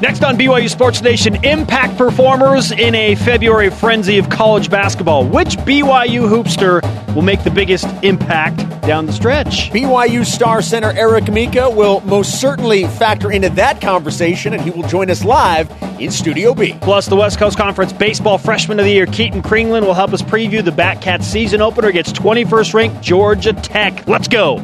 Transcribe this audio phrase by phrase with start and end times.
[0.00, 5.24] Next on BYU Sports Nation, impact performers in a February frenzy of college basketball.
[5.26, 6.82] Which BYU hoopster
[7.14, 9.70] will make the biggest impact down the stretch?
[9.70, 14.86] BYU star center Eric Mika will most certainly factor into that conversation, and he will
[14.88, 15.70] join us live
[16.00, 16.76] in Studio B.
[16.82, 20.22] Plus, the West Coast Conference Baseball Freshman of the Year, Keaton Kringlen, will help us
[20.22, 24.06] preview the Batcats season opener against 21st ranked Georgia Tech.
[24.08, 24.58] Let's go.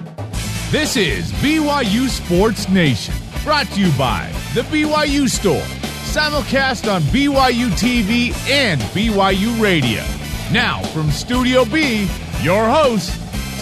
[0.70, 5.62] This is BYU Sports Nation, brought to you by The BYU Store,
[6.04, 10.02] simulcast on BYU TV and BYU Radio.
[10.52, 12.08] Now, from Studio B,
[12.42, 13.18] your hosts,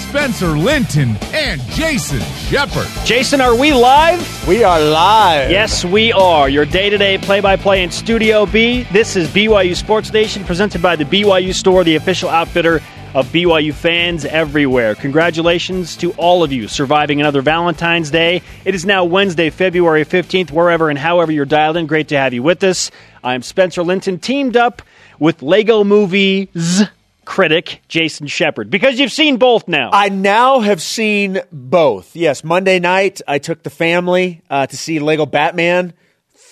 [0.09, 2.89] Spencer Linton and Jason Shepard.
[3.05, 4.49] Jason, are we live?
[4.49, 5.51] We are live.
[5.51, 6.49] Yes, we are.
[6.49, 8.85] Your day to day play by play in Studio B.
[8.85, 12.81] This is BYU Sports Nation, presented by the BYU Store, the official outfitter
[13.15, 14.95] of BYU fans everywhere.
[14.95, 18.43] Congratulations to all of you surviving another Valentine's Day.
[18.65, 21.87] It is now Wednesday, February 15th, wherever and however you're dialed in.
[21.87, 22.91] Great to have you with us.
[23.25, 24.83] I'm Spencer Linton, teamed up
[25.19, 26.83] with Lego Movies
[27.25, 29.91] critic Jason Shepard because you've seen both now.
[29.93, 32.17] I now have seen both.
[32.17, 35.93] Yes, Monday night I took the family uh, to see Lego Batman.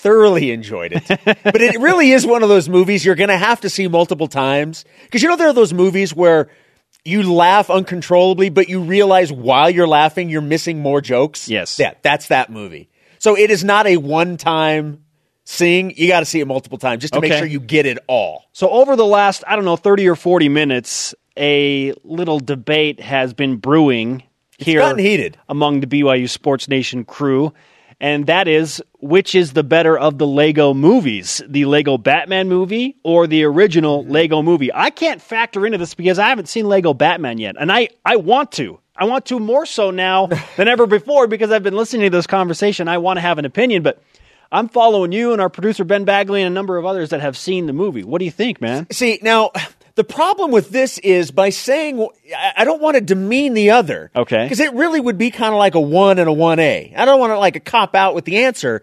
[0.06, 1.04] Thoroughly enjoyed it.
[1.44, 4.28] but it really is one of those movies you're going to have to see multiple
[4.28, 4.84] times.
[5.04, 6.48] Because you know, there are those movies where
[7.04, 11.48] you laugh uncontrollably, but you realize while you're laughing, you're missing more jokes.
[11.48, 11.78] Yes.
[11.78, 12.88] Yeah, that's that movie.
[13.18, 15.04] So it is not a one time
[15.44, 15.96] seeing.
[15.96, 18.44] You got to see it multiple times just to make sure you get it all.
[18.52, 23.34] So over the last, I don't know, 30 or 40 minutes, a little debate has
[23.34, 24.22] been brewing
[24.58, 25.38] here gotten heated.
[25.48, 27.52] among the BYU Sports Nation crew.
[28.00, 32.96] And that is which is the better of the Lego movies, the Lego Batman movie
[33.02, 34.12] or the original mm-hmm.
[34.12, 34.72] Lego movie?
[34.72, 37.56] I can't factor into this because I haven't seen Lego Batman yet.
[37.58, 38.80] And I, I want to.
[38.94, 42.26] I want to more so now than ever before because I've been listening to this
[42.26, 42.88] conversation.
[42.88, 44.02] I want to have an opinion, but
[44.50, 47.36] I'm following you and our producer Ben Bagley and a number of others that have
[47.36, 48.04] seen the movie.
[48.04, 48.86] What do you think, man?
[48.90, 49.50] See, now
[49.96, 52.00] the problem with this is by saying
[52.34, 54.10] I- I don't want to demean the other.
[54.14, 54.44] Okay.
[54.44, 56.92] Because it really would be kind of like a one and a one A.
[56.96, 58.82] I don't want to like a cop out with the answer,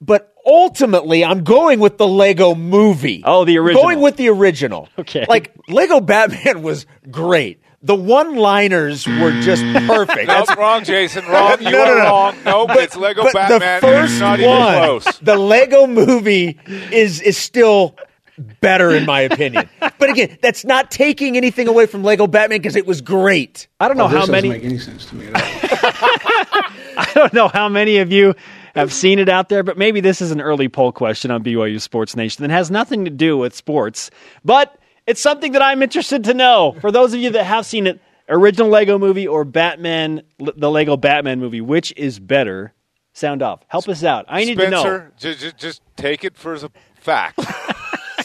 [0.00, 3.22] but ultimately I'm going with the Lego movie.
[3.24, 3.82] Oh, the original.
[3.82, 4.88] Going with the original.
[4.98, 5.26] Okay.
[5.28, 7.60] Like Lego Batman was great.
[7.82, 10.26] The one liners were just perfect.
[10.28, 11.24] Nope, That's- wrong, Jason.
[11.26, 11.56] Wrong.
[11.62, 12.04] You No, no, are no.
[12.04, 12.36] wrong.
[12.44, 13.58] Nope, it's Lego but Batman.
[13.60, 15.18] the and first it's not even one, close.
[15.20, 16.58] the Lego movie
[16.92, 17.96] is is still
[18.40, 19.68] better in my opinion.
[19.80, 23.68] but again, that's not taking anything away from Lego Batman because it was great.
[23.78, 25.40] I don't know Oh, this how many make any sense to me at all.
[26.96, 28.34] I don't know how many of you
[28.74, 31.80] have seen it out there, but maybe this is an early poll question on BYU
[31.80, 34.10] Sports Nation that has nothing to do with sports,
[34.44, 34.76] but
[35.06, 36.76] it's something that I'm interested to know.
[36.80, 40.96] For those of you that have seen it, original Lego movie or Batman, the Lego
[40.96, 42.72] Batman movie, which is better?
[43.12, 43.60] Sound off.
[43.66, 44.24] Help us out.
[44.28, 44.80] I need to know.
[44.82, 46.70] Spencer, just, just, just take it for as a
[47.00, 47.40] fact.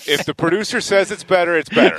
[0.08, 1.98] If the producer says it's better, it's better.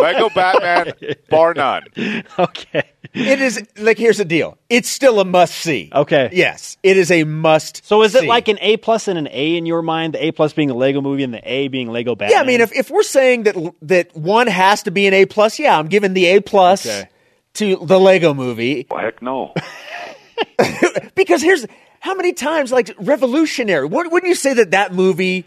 [0.00, 0.92] Lego Batman,
[1.30, 1.84] bar none.
[2.38, 2.82] Okay.
[3.14, 4.58] It is like here's the deal.
[4.68, 5.90] It's still a must see.
[5.94, 6.28] Okay.
[6.32, 7.84] Yes, it is a must.
[7.86, 8.26] So is it see.
[8.28, 10.14] like an A plus and an A in your mind?
[10.14, 12.36] The A plus being a Lego movie and the A being Lego Batman?
[12.36, 15.24] Yeah, I mean, if, if we're saying that that one has to be an A
[15.24, 17.08] plus, yeah, I'm giving the A plus Okay.
[17.54, 18.86] to the Lego movie.
[18.90, 19.54] Heck no.
[21.14, 21.66] because here's
[22.00, 23.86] how many times like revolutionary.
[23.86, 25.46] Wouldn't wouldn't you say that that movie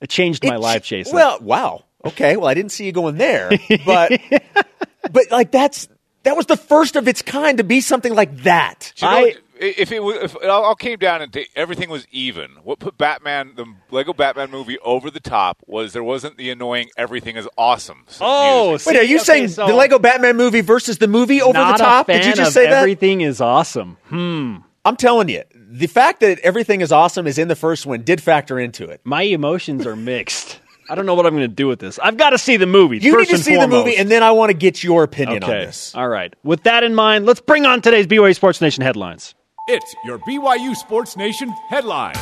[0.00, 1.14] it changed my It- life, Jason.
[1.14, 1.84] Well, wow.
[2.04, 2.36] Okay.
[2.36, 3.50] Well, I didn't see you going there,
[3.84, 4.12] but
[5.10, 5.88] but like that's
[6.24, 8.92] that was the first of its kind to be something like that.
[8.96, 12.06] You know I- what- if it was, if it all came down and everything was
[12.12, 16.50] even, what put Batman, the Lego Batman movie, over the top was there wasn't the
[16.50, 18.86] annoying "everything is awesome." Oh, music.
[18.86, 21.76] Wait, are you Okay, saying so- the Lego Batman movie versus the movie over Not
[21.76, 22.08] the top?
[22.08, 22.72] A fan Did you just of say that?
[22.74, 23.96] everything is awesome.
[24.04, 24.58] Hmm.
[24.84, 28.22] I'm telling you, the fact that everything is awesome is in the first one did
[28.22, 29.02] factor into it.
[29.04, 30.60] My emotions are mixed.
[30.88, 31.98] I don't know what I'm going to do with this.
[31.98, 32.98] I've got to see the movie.
[32.98, 33.70] You first need to and see foremost.
[33.70, 35.52] the movie, and then I want to get your opinion okay.
[35.52, 35.94] on this.
[35.94, 36.32] All right.
[36.42, 39.34] With that in mind, let's bring on today's BYU Sports Nation headlines.
[39.66, 42.14] It's your BYU Sports Nation headline.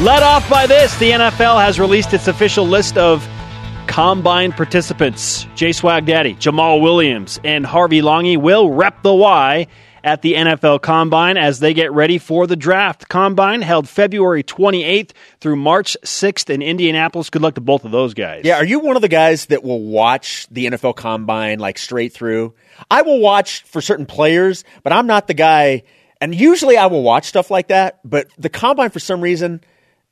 [0.00, 3.24] Led off by this, the NFL has released its official list of
[3.86, 5.46] combine participants.
[5.54, 9.68] Jay Swag Daddy, Jamaal Williams, and Harvey Langi will rep the Y
[10.04, 13.08] at the NFL Combine as they get ready for the draft.
[13.08, 17.30] Combine held February 28th through March 6th in Indianapolis.
[17.30, 18.42] Good luck to both of those guys.
[18.44, 22.12] Yeah, are you one of the guys that will watch the NFL Combine like straight
[22.12, 22.52] through?
[22.90, 25.84] I will watch for certain players, but I'm not the guy.
[26.20, 29.62] And usually I will watch stuff like that, but the Combine for some reason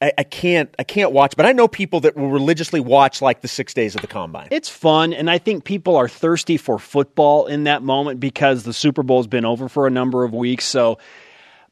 [0.02, 0.74] I, I can't.
[0.78, 1.36] I can't watch.
[1.36, 4.48] But I know people that will religiously watch like the six days of the Combine.
[4.50, 8.72] It's fun, and I think people are thirsty for football in that moment because the
[8.72, 10.64] Super Bowl's been over for a number of weeks.
[10.64, 10.98] So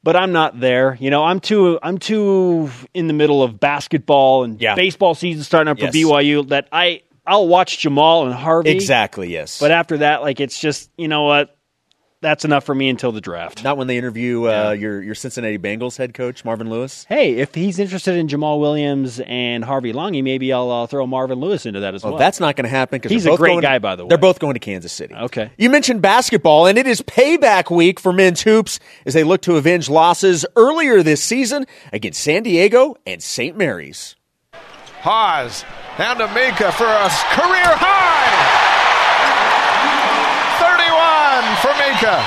[0.02, 0.96] but I'm not there.
[1.00, 4.74] You know, I'm too I'm too in the middle of basketball and Yeah.
[4.74, 8.70] baseball season starting up for BYU that I I'll watch Jamaal and Harvey.
[8.70, 9.30] Exactly.
[9.30, 9.60] Yes.
[9.60, 11.56] But after that, like it's just you know what,
[12.20, 13.64] that's enough for me until the draft.
[13.64, 17.06] not when they interview uh, your your Cincinnati Bengals head coach Marvin Lewis.
[17.08, 21.38] Hey, if he's interested in Jamaal Williams and Harvey Langi, maybe I'll uh, throw Marvin
[21.40, 22.18] Lewis into that as Well, well.
[22.18, 24.08] that's not going to happen because He's a great guy, by the way.
[24.08, 25.14] They're both going to Kansas City.
[25.14, 25.50] Okay.
[25.58, 29.56] You mentioned basketball, and it is payback week for men's hoops as they look to
[29.56, 33.56] avenge losses earlier this season against San Diego and St.
[33.56, 34.16] Mary's.
[35.00, 35.64] Haws
[35.96, 38.49] down to Mika for a career high.
[41.60, 42.26] For Mika.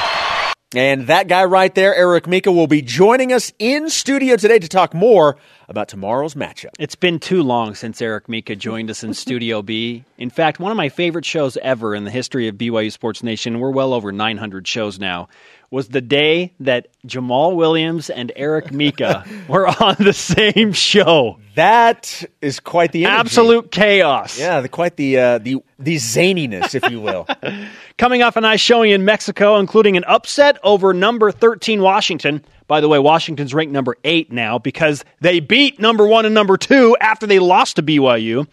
[0.76, 4.68] And that guy right there, Eric Mika, will be joining us in studio today to
[4.68, 5.38] talk more
[5.70, 6.72] about tomorrow's matchup.
[6.80, 10.04] It's been too long since Eric Mika joined us in Studio B.
[10.18, 13.60] In fact, one of my favorite shows ever in the history of BYU Sports Nation,
[13.60, 15.30] we're well over 900 shows now,
[15.74, 21.40] was the day that Jamaal Williams and Eric Mika were on the same show.
[21.56, 23.20] That is quite the energy.
[23.20, 24.38] Absolute chaos.
[24.38, 27.28] Yeah, the, quite the uh, the the zaniness, if you will.
[27.98, 32.46] Coming off a nice showing in Mexico, including an upset over number 13 Washington.
[32.68, 36.56] By the way, Washington's ranked number eight now because they beat number one and number
[36.56, 38.48] two after they lost to BYU.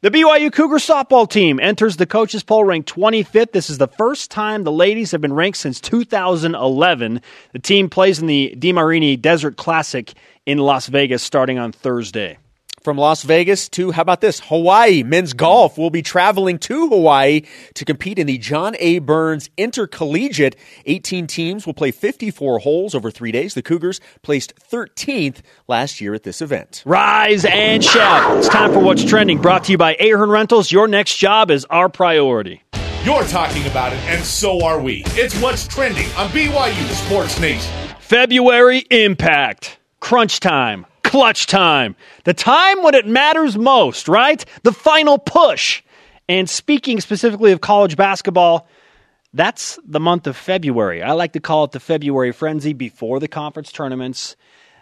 [0.00, 3.50] The BYU Cougar softball team enters the coaches poll ranked 25th.
[3.50, 7.20] This is the first time the ladies have been ranked since 2011.
[7.52, 10.14] The team plays in the DeMarini Desert Classic
[10.46, 12.38] in Las Vegas starting on Thursday.
[12.88, 14.40] From Las Vegas to, how about this?
[14.40, 15.02] Hawaii.
[15.02, 17.42] Men's golf will be traveling to Hawaii
[17.74, 18.98] to compete in the John A.
[18.98, 20.56] Burns Intercollegiate.
[20.86, 23.52] 18 teams will play 54 holes over three days.
[23.52, 26.82] The Cougars placed 13th last year at this event.
[26.86, 28.38] Rise and shout.
[28.38, 30.72] It's time for What's Trending, brought to you by Ahern Rentals.
[30.72, 32.62] Your next job is our priority.
[33.04, 35.02] You're talking about it, and so are we.
[35.08, 37.70] It's what's trending on BYU Sports Nation.
[38.00, 39.78] February impact.
[40.00, 40.86] Crunch time.
[41.08, 41.96] Clutch time.
[42.24, 44.44] The time when it matters most, right?
[44.62, 45.82] The final push.
[46.28, 48.68] And speaking specifically of college basketball,
[49.32, 51.02] that's the month of February.
[51.02, 54.36] I like to call it the February frenzy before the conference tournaments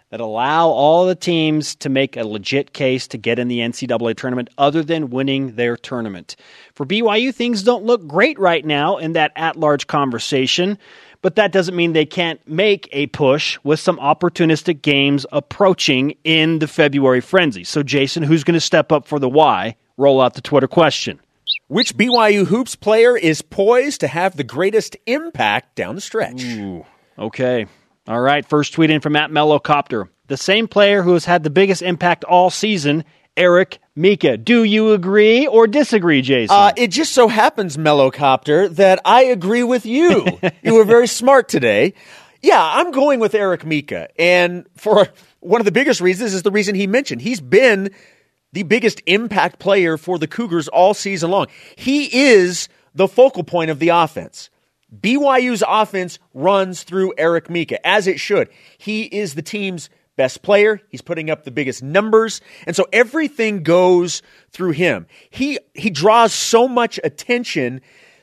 [0.09, 4.17] that allow all the teams to make a legit case to get in the NCAA
[4.17, 6.35] tournament other than winning their tournament.
[6.73, 10.77] For BYU, things don't look great right now in that at large conversation,
[11.21, 16.59] but that doesn't mean they can't make a push with some opportunistic games approaching in
[16.59, 17.63] the February frenzy.
[17.63, 19.75] So, Jason, who's going to step up for the why?
[19.97, 21.19] Roll out the Twitter question.
[21.67, 26.43] Which BYU Hoops player is poised to have the greatest impact down the stretch?
[27.17, 27.65] Okay.
[28.07, 28.45] All right.
[28.45, 30.07] First tweet in from Matt Mellowcopter.
[30.27, 33.03] The same player who has had the biggest impact all season,
[33.37, 34.35] Eric Mika.
[34.35, 36.55] Do you agree or disagree, Jason?
[36.55, 40.39] Uh, it just so happens, Mellowcopter, that I agree with you.
[40.63, 41.93] you were very smart today.
[42.41, 44.09] Yeah, I'm going with Eric Mika.
[44.19, 45.07] And for
[45.39, 47.21] one of the biggest reasons is the reason he mentioned.
[47.21, 47.91] He's been
[48.53, 51.47] the biggest impact player for the Cougars all season long.
[51.75, 52.05] He
[52.35, 54.49] is the focal point of the offense.
[55.01, 58.49] BYU's offense runs through Eric Mika, as it should.
[58.77, 60.81] He is the team's best player.
[60.89, 62.41] He's putting up the biggest numbers.
[62.65, 64.21] And so everything goes
[64.51, 65.07] through him.
[65.29, 67.81] He, he draws so much attention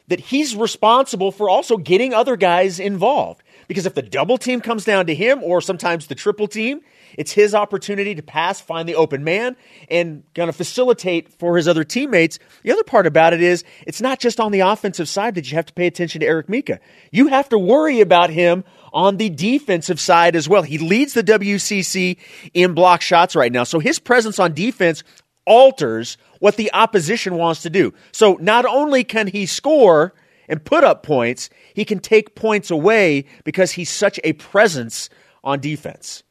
[0.08, 3.42] that he's responsible for also getting other guys involved.
[3.68, 6.82] Because if the double team comes down to him or sometimes the triple team,
[7.16, 9.56] it's his opportunity to pass, find the open man,
[9.88, 12.38] and kind of facilitate for his other teammates.
[12.62, 15.56] The other part about it is it's not just on the offensive side that you
[15.56, 16.80] have to pay attention to Eric Mika.
[17.10, 20.62] You have to worry about him on the defensive side as well.
[20.62, 22.16] He leads the WCC
[22.54, 23.64] in block shots right now.
[23.64, 25.02] So his presence on defense
[25.44, 27.92] alters what the opposition wants to do.
[28.12, 30.14] So not only can he score
[30.48, 35.10] and put up points, he can take points away because he's such a presence
[35.42, 36.22] on defense.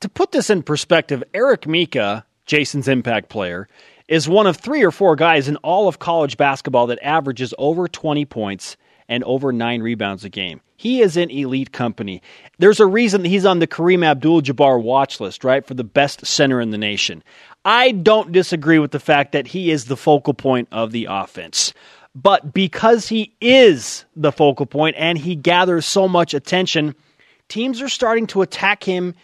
[0.00, 3.68] to put this in perspective, Eric Mika, Jason's impact player,
[4.08, 7.88] is one of three or four guys in all of college basketball that averages over
[7.88, 8.76] 20 points
[9.08, 10.60] and over nine rebounds a game.
[10.76, 12.22] He is in elite company.
[12.58, 15.84] There's a reason that he's on the Kareem Abdul Jabbar watch list, right, for the
[15.84, 17.22] best center in the nation.
[17.64, 21.72] I don't disagree with the fact that he is the focal point of the offense.
[22.14, 26.94] But because he is the focal point and he gathers so much attention,
[27.48, 29.14] teams are starting to attack him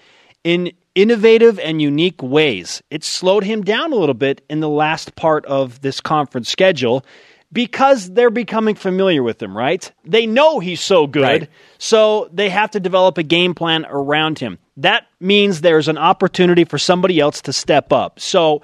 [0.44, 2.82] in innovative and unique ways.
[2.90, 7.04] It slowed him down a little bit in the last part of this conference schedule
[7.52, 9.90] because they're becoming familiar with him, right?
[10.04, 11.48] They know he's so good, Right.
[11.78, 14.58] so they have to develop a game plan around him.
[14.78, 18.18] That means there's an opportunity for somebody else to step up.
[18.20, 18.62] So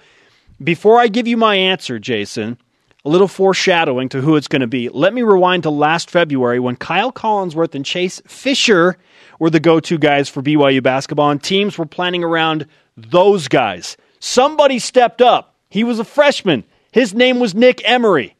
[0.63, 2.57] before I give you my answer, Jason,
[3.05, 4.89] a little foreshadowing to who it's going to be.
[4.89, 8.97] Let me rewind to last February when Kyle Collinsworth and Chase Fischer
[9.39, 12.67] were the go to guys for BYU basketball, and teams were planning around
[12.97, 13.97] those guys.
[14.19, 15.55] Somebody stepped up.
[15.71, 16.65] He was a freshman.
[16.91, 18.35] His name was Nick Emery.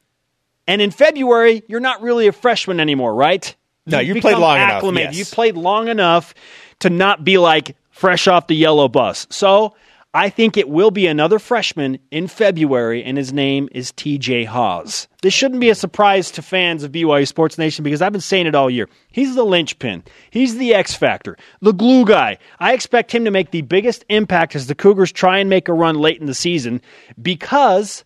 [0.69, 3.57] And in February, you're not really a freshman anymore, right?
[3.87, 5.17] No, you You've played long enough, yes.
[5.17, 6.35] You played long enough
[6.81, 9.27] to not be like fresh off the yellow bus.
[9.31, 9.75] So
[10.13, 15.09] I think it will be another freshman in February, and his name is TJ Haws.
[15.23, 18.47] This shouldn't be a surprise to fans of BYU Sports Nation because I've been saying
[18.47, 18.89] it all year.
[19.11, 22.39] He's the linchpin, he's the X factor, the glue guy.
[22.59, 25.73] I expect him to make the biggest impact as the Cougars try and make a
[25.73, 26.83] run late in the season
[27.21, 28.05] because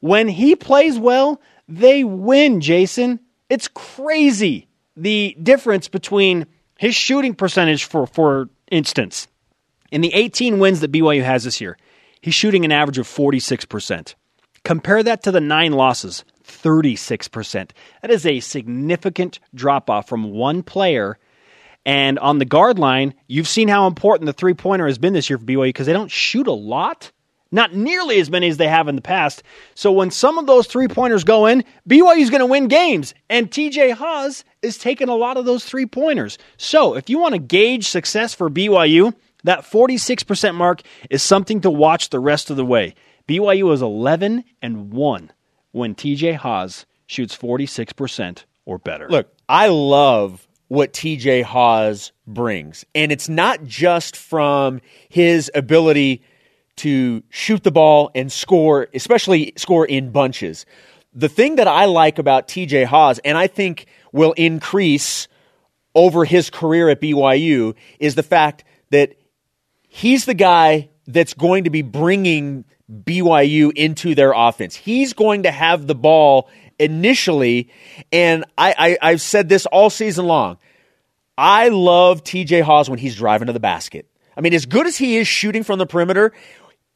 [0.00, 3.20] when he plays well, they win, Jason.
[3.48, 6.46] It's crazy the difference between
[6.78, 9.28] his shooting percentage, for, for instance,
[9.90, 11.76] in the 18 wins that BYU has this year,
[12.20, 14.14] he's shooting an average of 46%.
[14.64, 17.70] Compare that to the nine losses, 36%.
[18.02, 21.18] That is a significant drop off from one player.
[21.86, 25.28] And on the guard line, you've seen how important the three pointer has been this
[25.28, 27.12] year for BYU because they don't shoot a lot.
[27.54, 29.44] Not nearly as many as they have in the past.
[29.76, 33.14] So when some of those three pointers go in, BYU is going to win games.
[33.30, 36.36] And TJ Haws is taking a lot of those three pointers.
[36.56, 41.70] So if you want to gauge success for BYU, that 46% mark is something to
[41.70, 42.96] watch the rest of the way.
[43.28, 45.30] BYU is 11 and 1
[45.70, 49.08] when TJ Haws shoots 46% or better.
[49.08, 52.84] Look, I love what TJ Haws brings.
[52.96, 56.22] And it's not just from his ability
[56.76, 60.66] to shoot the ball and score, especially score in bunches.
[61.12, 65.28] The thing that I like about TJ Haws, and I think will increase
[65.94, 69.14] over his career at BYU, is the fact that
[69.88, 74.74] he's the guy that's going to be bringing BYU into their offense.
[74.74, 77.70] He's going to have the ball initially,
[78.12, 80.58] and I, I, I've said this all season long.
[81.36, 84.08] I love TJ Haws when he's driving to the basket.
[84.36, 86.32] I mean, as good as he is shooting from the perimeter,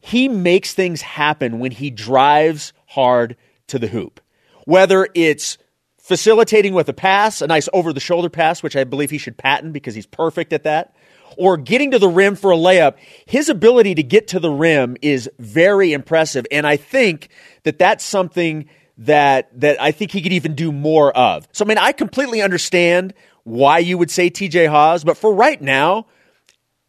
[0.01, 3.37] he makes things happen when he drives hard
[3.69, 4.21] to the hoop.
[4.65, 5.59] Whether it's
[5.99, 9.37] facilitating with a pass, a nice over the shoulder pass, which I believe he should
[9.37, 10.95] patent because he's perfect at that,
[11.37, 12.95] or getting to the rim for a layup,
[13.27, 16.47] his ability to get to the rim is very impressive.
[16.51, 17.29] And I think
[17.65, 21.47] that that's something that, that I think he could even do more of.
[21.53, 23.15] So, I mean, I completely understand
[23.45, 26.07] why you would say TJ Haws, but for right now,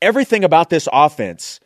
[0.01, 1.59] everything about this offense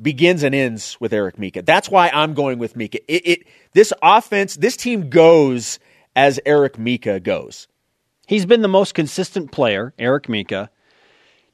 [0.00, 1.62] begins and ends with Eric Mika.
[1.62, 2.98] That's why I'm going with Mika.
[3.12, 5.78] It, it this offense, this team goes
[6.16, 7.68] as Eric Mika goes.
[8.26, 10.70] He's been the most consistent player, Eric Mika.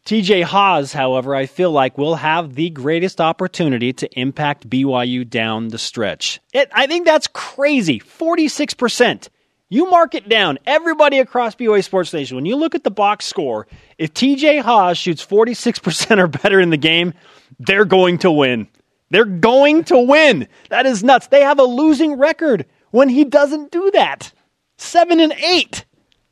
[0.05, 5.69] TJ Haws, however, I feel like will have the greatest opportunity to impact BYU down
[5.69, 6.41] the stretch.
[6.53, 7.99] It, I think that's crazy.
[7.99, 9.29] 46%.
[9.69, 10.59] You mark it down.
[10.65, 13.67] Everybody across BYU Sports Nation, when you look at the box score,
[13.99, 17.15] if TJ Haws shoots 46% or better in the game,
[17.59, 18.69] they're going to win.
[19.11, 20.47] They're going to win.
[20.71, 21.29] That is nuts.
[21.29, 24.33] They have a losing record when he doesn't do that.
[24.77, 25.85] Seven and eight.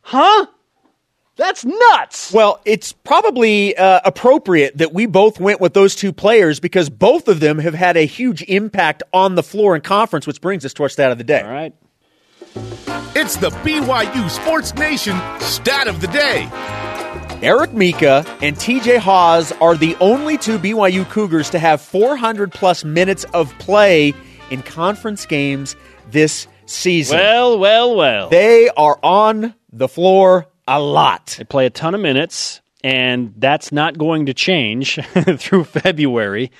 [0.02, 0.46] Huh?
[1.36, 2.32] That's nuts.
[2.32, 7.26] Well, it's probably uh, appropriate that we both went with those two players because both
[7.26, 10.72] of them have had a huge impact on the floor in conference, which brings us
[10.74, 11.40] to our stat of the day.
[11.40, 11.74] All right.
[12.56, 16.49] It's the BYU Sports Nation stat of the day.
[17.42, 22.84] Eric Mika and TJ Haws are the only two BYU Cougars to have 400 plus
[22.84, 24.14] minutes of play
[24.50, 25.75] in conference games
[26.11, 27.18] this season.
[27.18, 28.28] Well, well, well.
[28.28, 31.34] they are on the floor a lot.
[31.38, 34.94] They play a ton of minutes, and that's not going to change
[35.38, 36.52] through February.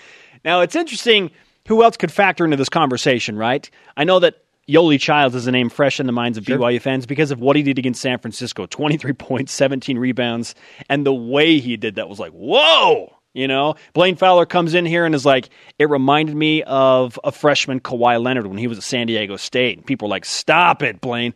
[0.45, 1.31] Now, it's interesting
[1.69, 3.69] who else could factor into this conversation, right?
[3.97, 7.07] I know that Yoeli Childs is a name fresh in the minds of BYU fans
[7.07, 10.55] because of what he did against San Francisco 23 points, 17 rebounds,
[10.89, 13.13] and the way he did that was like, whoa!
[13.35, 15.49] You know, Blaine Fowler comes in here and is like,
[15.81, 19.77] it reminded me of a freshman Kawhi Leonard when he was at San Diego State.
[19.77, 21.35] And people are like, stop it, Blaine.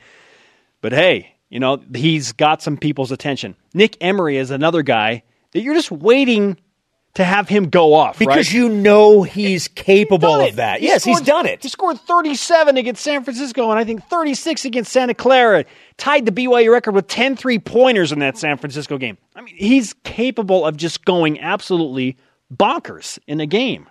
[0.80, 3.56] But hey, you know, he's got some people's attention.
[3.74, 6.56] Nick Emery is another guy that you're just waiting
[7.18, 8.52] to have him go off, Because right?
[8.52, 10.78] you know he's capable of that.
[10.78, 11.60] He yes, he's done it.
[11.60, 15.64] He scored 37 against San Francisco and I think 36 against Santa Clara.
[15.96, 19.18] Tied the BYU record with 10 three pointers in that San Francisco game.
[19.34, 22.16] I mean, he's capable of just going absolutely
[22.54, 23.88] bonkers in a game.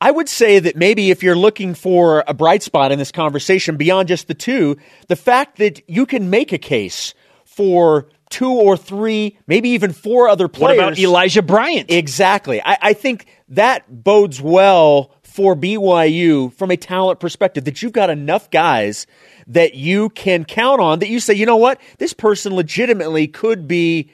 [0.00, 3.76] I would say that maybe if you're looking for a bright spot in this conversation
[3.76, 7.12] beyond just the two, the fact that you can make a case
[7.44, 10.78] for two or three, maybe even four other players.
[10.78, 11.90] What about Elijah Bryant?
[11.90, 12.60] Exactly.
[12.60, 18.10] I, I think that bodes well for BYU from a talent perspective that you've got
[18.10, 19.06] enough guys
[19.46, 23.68] that you can count on that you say, you know what, this person legitimately could
[23.68, 24.10] be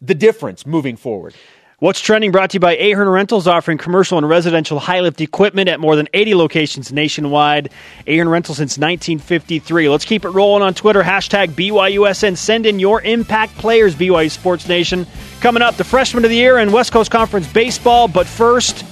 [0.00, 1.34] the difference moving forward.
[1.80, 5.68] What's trending brought to you by Ahern Rentals, offering commercial and residential high lift equipment
[5.68, 7.68] at more than 80 locations nationwide.
[8.06, 9.88] Ahern Rentals since 1953.
[9.88, 11.02] Let's keep it rolling on Twitter.
[11.02, 12.36] Hashtag BYUSN.
[12.36, 15.04] Send in your impact players, BYU Sports Nation.
[15.40, 18.06] Coming up, the freshman of the year in West Coast Conference baseball.
[18.06, 18.84] But first,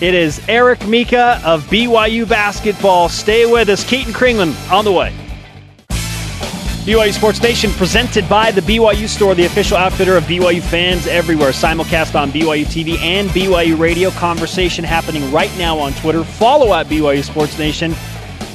[0.00, 3.08] it is Eric Mika of BYU basketball.
[3.08, 3.88] Stay with us.
[3.88, 5.14] Keaton Kringlen on the way.
[6.86, 11.50] BYU Sports Nation presented by the BYU Store, the official outfitter of BYU fans everywhere.
[11.50, 14.12] Simulcast on BYU TV and BYU Radio.
[14.12, 16.22] Conversation happening right now on Twitter.
[16.22, 17.92] Follow at BYU Sports Nation.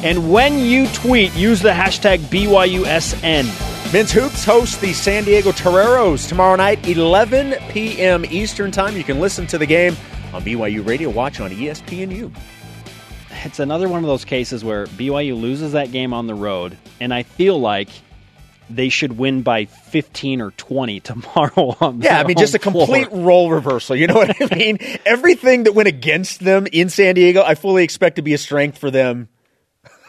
[0.01, 3.91] And when you tweet, use the hashtag BYUSN.
[3.91, 8.23] Men's Hoops hosts the San Diego Toreros tomorrow night, 11 p.m.
[8.23, 8.95] Eastern Time.
[8.95, 9.97] You can listen to the game
[10.31, 11.09] on BYU Radio.
[11.09, 12.33] Watch on ESPNU.
[13.43, 17.13] It's another one of those cases where BYU loses that game on the road, and
[17.13, 17.89] I feel like
[18.75, 23.09] they should win by 15 or 20 tomorrow on Yeah, I mean, just a complete
[23.09, 23.21] floor.
[23.25, 23.95] role reversal.
[23.95, 24.79] You know what I mean?
[25.05, 28.77] Everything that went against them in San Diego, I fully expect to be a strength
[28.77, 29.29] for them.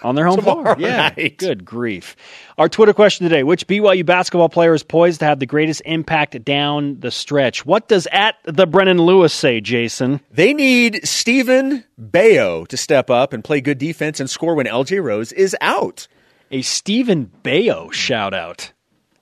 [0.03, 0.77] on their home Tomorrow floor.
[0.81, 1.39] Yeah, night.
[1.39, 2.17] good grief.
[2.59, 6.45] Our Twitter question today: Which BYU basketball player is poised to have the greatest impact
[6.45, 7.65] down the stretch?
[7.65, 10.21] What does at the Brennan Lewis say, Jason?
[10.33, 15.03] They need Steven Beo to step up and play good defense and score when LJ
[15.03, 16.09] Rose is out.
[16.53, 18.73] A Steven Beo shout out.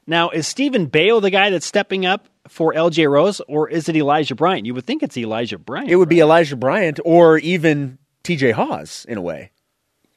[0.07, 3.97] Now, is Steven Beo the guy that's stepping up for LJ Rose, or is it
[3.97, 4.67] Elijah Bryant?
[4.67, 5.91] You would think it's Elijah Bryant.
[5.91, 9.53] It would be Elijah Bryant or even TJ Haws in a way.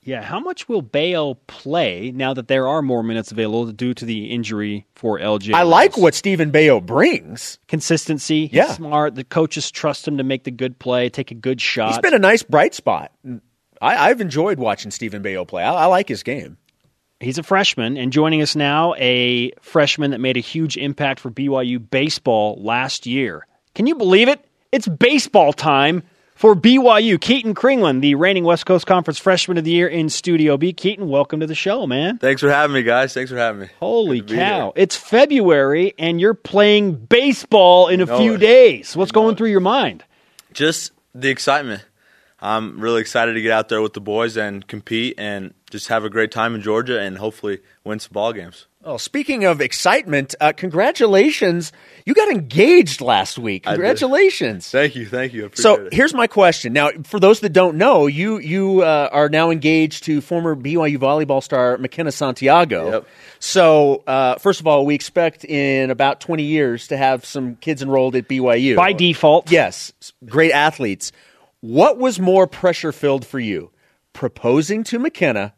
[0.06, 4.04] Yeah, how much will Beo play now that there are more minutes available due to
[4.06, 5.54] the injury for LJ?
[5.54, 7.60] I like what Steven Beo brings.
[7.68, 8.48] consistency.
[8.48, 8.74] He's Yeah.
[8.74, 9.16] smart.
[9.16, 11.90] The coaches trust him to make the good play, take a good shot.
[11.92, 13.12] He's been a nice bright spot.
[13.82, 15.64] I, I've enjoyed watching Steven Beo play.
[15.64, 16.58] I, I like his game.
[17.20, 21.32] He's a freshman, and joining us now, a freshman that made a huge impact for
[21.32, 23.48] BYU baseball last year.
[23.76, 24.44] Can you believe it?
[24.72, 26.04] It's baseball time
[26.36, 27.22] for BYU.
[27.22, 30.74] Keaton Kringlen, the reigning West Coast Conference Freshman of the Year in Studio B.
[30.74, 32.18] Keaton, welcome to the show, man.
[32.18, 33.14] Thanks for having me, guys.
[33.14, 33.68] Thanks for having me.
[33.80, 34.74] Holy Good to be cow.
[34.76, 38.40] It's February, and you're playing baseball in a few it.
[38.40, 38.98] days.
[38.98, 39.38] What's know going it.
[39.38, 40.04] through your mind?
[40.52, 41.86] Just the excitement.
[42.44, 46.04] I'm really excited to get out there with the boys and compete and just have
[46.04, 48.68] a great time in Georgia and hopefully win some ball games.
[48.84, 51.72] Well, speaking of excitement, uh, congratulations.
[52.06, 53.64] You got engaged last week.
[53.64, 54.70] Congratulations.
[54.70, 55.44] Thank you, thank you.
[55.44, 55.94] I appreciate So it.
[55.94, 56.74] here's my question.
[56.74, 60.98] Now, for those that don't know, you you uh, are now engaged to former BYU
[60.98, 62.92] volleyball star McKenna Santiago.
[62.92, 63.08] Yep.
[63.40, 67.82] So uh, first of all, we expect in about 20 years to have some kids
[67.82, 68.76] enrolled at BYU.
[68.76, 69.50] By default.
[69.50, 69.94] Yes,
[70.26, 71.14] great athletes.
[71.64, 73.72] What was more pressure filled for you,
[74.12, 75.54] proposing to McKenna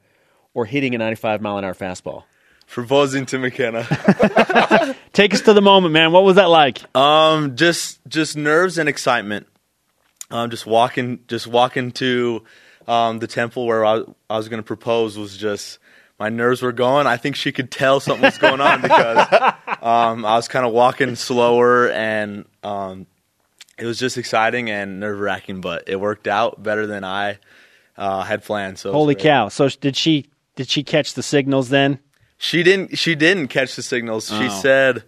[0.54, 2.26] or hitting a 95 mile an hour fastball?
[2.68, 3.88] proposing to McKenna.
[5.14, 6.12] Take us to the moment, man.
[6.12, 6.84] What was that like?
[6.96, 9.48] um, just just nerves and excitement.
[10.30, 12.44] Um, just walking, just walking to
[12.88, 15.80] um, the temple where I, I was going to propose was just
[16.20, 17.08] my nerves were going.
[17.08, 19.18] I think she could tell something was going on because
[19.82, 23.08] um, I was kind of walking slower and um,
[23.78, 25.62] it was just exciting and nerve wracking.
[25.62, 27.40] But it worked out better than I
[27.98, 28.80] uh, had planned.
[28.80, 29.50] So Holy cow!
[29.50, 30.28] So did she?
[30.56, 32.00] Did she catch the signals then?
[32.38, 32.98] She didn't.
[32.98, 34.28] She didn't catch the signals.
[34.28, 34.60] She Oh.
[34.62, 35.04] said.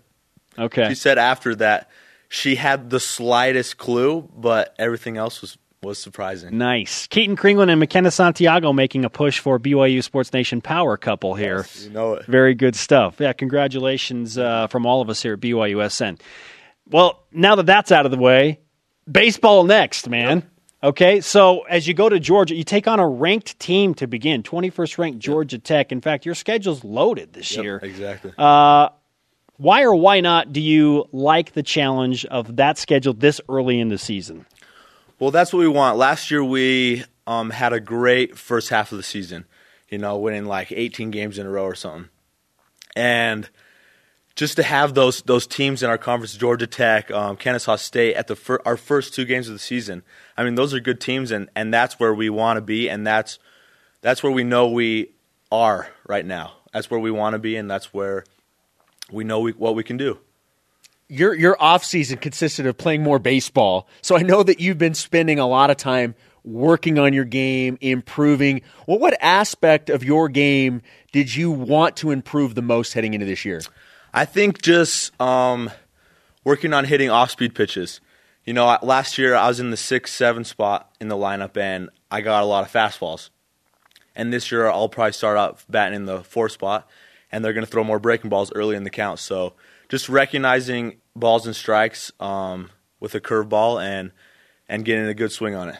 [0.59, 0.89] Okay.
[0.89, 1.89] She said after that
[2.29, 6.57] she had the slightest clue, but everything else was was surprising.
[6.57, 7.05] Nice.
[7.07, 11.67] Keaton Kringlen and McKenna Santiago making a push for BYU Sports Nation power couple here.
[11.83, 12.25] You know it.
[12.25, 13.17] Very good stuff.
[13.19, 16.19] Yeah, congratulations uh, from all of us here at BYUSN.
[16.89, 18.59] Well, now that that's out of the way,
[19.11, 20.43] baseball next, man.
[20.83, 24.43] Okay, so as you go to Georgia, you take on a ranked team to begin,
[24.43, 25.91] 21st ranked Georgia Tech.
[25.91, 27.77] In fact, your schedule's loaded this Yep, year.
[27.81, 28.31] exactly.
[28.37, 33.89] Why or why not do you like the challenge of that schedule this early in
[33.89, 34.45] the season?
[35.19, 35.97] Well, that's what we want.
[35.97, 39.45] Last year we um, had a great first half of the season,
[39.89, 42.09] you know, winning like 18 games in a row or something.
[42.95, 43.49] And
[44.37, 48.27] just to have those those teams in our conference, Georgia Tech, um, Kennesaw State, at
[48.27, 50.03] the fir- our first two games of the season,
[50.37, 53.05] I mean, those are good teams, and, and that's where we want to be, and
[53.05, 53.39] that's
[54.01, 55.11] that's where we know we
[55.51, 56.53] are right now.
[56.71, 58.23] That's where we want to be, and that's where
[59.11, 60.19] we know we, what we can do.
[61.09, 63.87] your your off season consisted of playing more baseball.
[64.01, 67.77] So I know that you've been spending a lot of time working on your game,
[67.81, 68.61] improving.
[68.85, 73.25] Well, what aspect of your game did you want to improve the most heading into
[73.25, 73.61] this year?
[74.17, 75.69] I think just um,
[76.43, 78.01] working on hitting off speed pitches.
[78.45, 81.91] you know, last year I was in the six, seven spot in the lineup, and
[82.09, 83.29] I got a lot of fastballs.
[84.15, 86.89] And this year I'll probably start out batting in the four spot,
[87.31, 89.19] and they're going to throw more breaking balls early in the count.
[89.19, 89.53] So
[89.87, 94.11] just recognizing balls and strikes um, with a curveball and
[94.67, 95.77] and getting a good swing on it.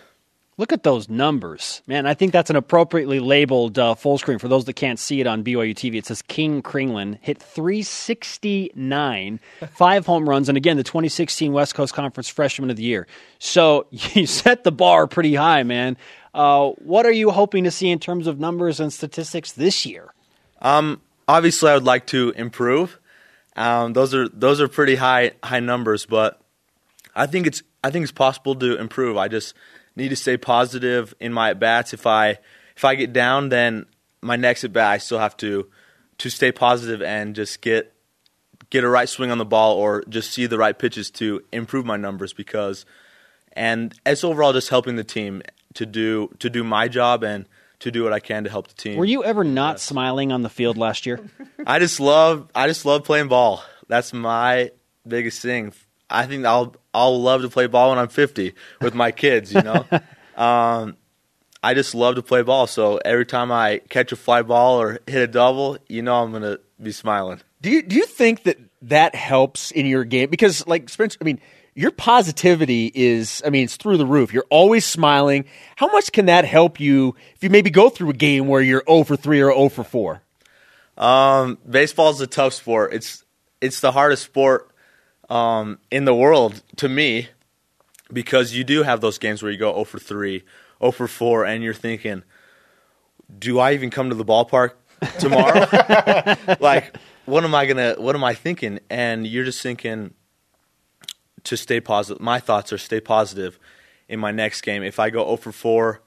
[0.59, 2.07] Look at those numbers, man.
[2.07, 5.27] I think that's an appropriately labeled uh, full screen for those that can't see it
[5.27, 5.99] on BYU TV.
[5.99, 9.39] It says King Kringlen hit 369,
[9.69, 13.05] five home runs, and again the 2016 West Coast Conference Freshman of the Year.
[13.37, 15.95] So you set the bar pretty high, man.
[16.33, 20.11] Uh, what are you hoping to see in terms of numbers and statistics this year?
[20.59, 22.97] Um, obviously, I would like to improve.
[23.55, 26.41] Um, those are those are pretty high high numbers, but
[27.15, 29.17] I think it's I think it's possible to improve.
[29.17, 29.53] I just
[29.97, 31.93] need to stay positive in my at bats.
[31.93, 32.37] If I
[32.75, 33.85] if I get down, then
[34.21, 35.69] my next at bat I still have to
[36.19, 37.93] to stay positive and just get
[38.69, 41.85] get a right swing on the ball or just see the right pitches to improve
[41.85, 42.85] my numbers because
[43.53, 45.41] and it's overall just helping the team
[45.73, 47.47] to do to do my job and
[47.79, 48.97] to do what I can to help the team.
[48.97, 51.19] Were you ever not smiling on the field last year?
[51.67, 53.63] I just love I just love playing ball.
[53.87, 54.71] That's my
[55.07, 55.73] biggest thing.
[56.09, 59.53] I think I'll I'll love to play ball when I'm 50 with my kids.
[59.53, 59.85] You know,
[60.35, 60.97] um,
[61.61, 62.67] I just love to play ball.
[62.67, 66.31] So every time I catch a fly ball or hit a double, you know I'm
[66.31, 67.41] gonna be smiling.
[67.61, 70.29] Do you do you think that that helps in your game?
[70.29, 71.39] Because like Spencer, I mean,
[71.77, 74.33] your positivity is, I mean, it's through the roof.
[74.33, 75.45] You're always smiling.
[75.75, 78.83] How much can that help you if you maybe go through a game where you're
[78.87, 80.21] 0 for 3 or 0 for 4?
[80.97, 82.93] Um, baseball is a tough sport.
[82.93, 83.23] It's
[83.61, 84.71] it's the hardest sport
[85.29, 87.29] um, in the world to me
[88.11, 90.43] because you do have those games where you go 0 for 3,
[90.79, 92.23] 0 for 4, and you're thinking,
[93.37, 94.71] do I even come to the ballpark
[95.19, 95.65] tomorrow?
[96.59, 97.95] like, what am I gonna?
[97.97, 98.79] What am I thinking?
[98.89, 100.13] And you're just thinking
[101.43, 102.21] to stay positive.
[102.21, 103.59] My thoughts are stay positive
[104.07, 104.83] in my next game.
[104.83, 106.01] If I go 0 for 4,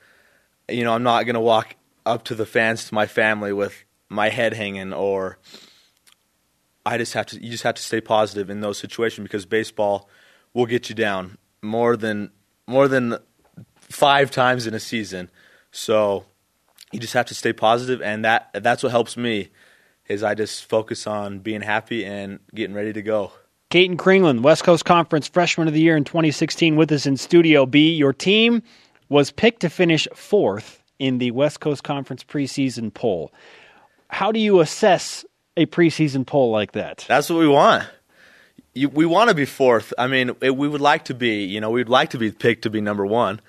[0.70, 4.30] you know, I'm not gonna walk up to the fans to my family with my
[4.30, 5.38] head hanging or
[6.84, 10.08] I just have to you just have to stay positive in those situations because baseball
[10.54, 12.30] will get you down more than
[12.66, 13.18] more than
[13.76, 15.30] 5 times in a season.
[15.72, 16.24] So
[16.92, 19.50] you just have to stay positive and that that's what helps me
[20.08, 23.32] is I just focus on being happy and getting ready to go.
[23.70, 27.64] Keaton Kringlen, West Coast Conference Freshman of the Year in 2016, with us in Studio
[27.66, 27.94] B.
[27.94, 28.64] Your team
[29.08, 33.32] was picked to finish fourth in the West Coast Conference preseason poll.
[34.08, 35.24] How do you assess
[35.60, 37.04] a preseason poll like that?
[37.06, 37.84] That's what we want.
[38.72, 39.92] You, we want to be fourth.
[39.98, 41.44] I mean, it, we would like to be.
[41.44, 43.40] You know, we'd like to be picked to be number one,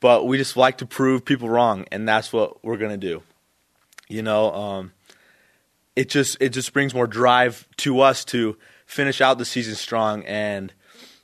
[0.00, 3.22] but we just like to prove people wrong, and that's what we're gonna do.
[4.08, 4.92] You know, um,
[5.96, 10.22] it just it just brings more drive to us to finish out the season strong
[10.24, 10.72] and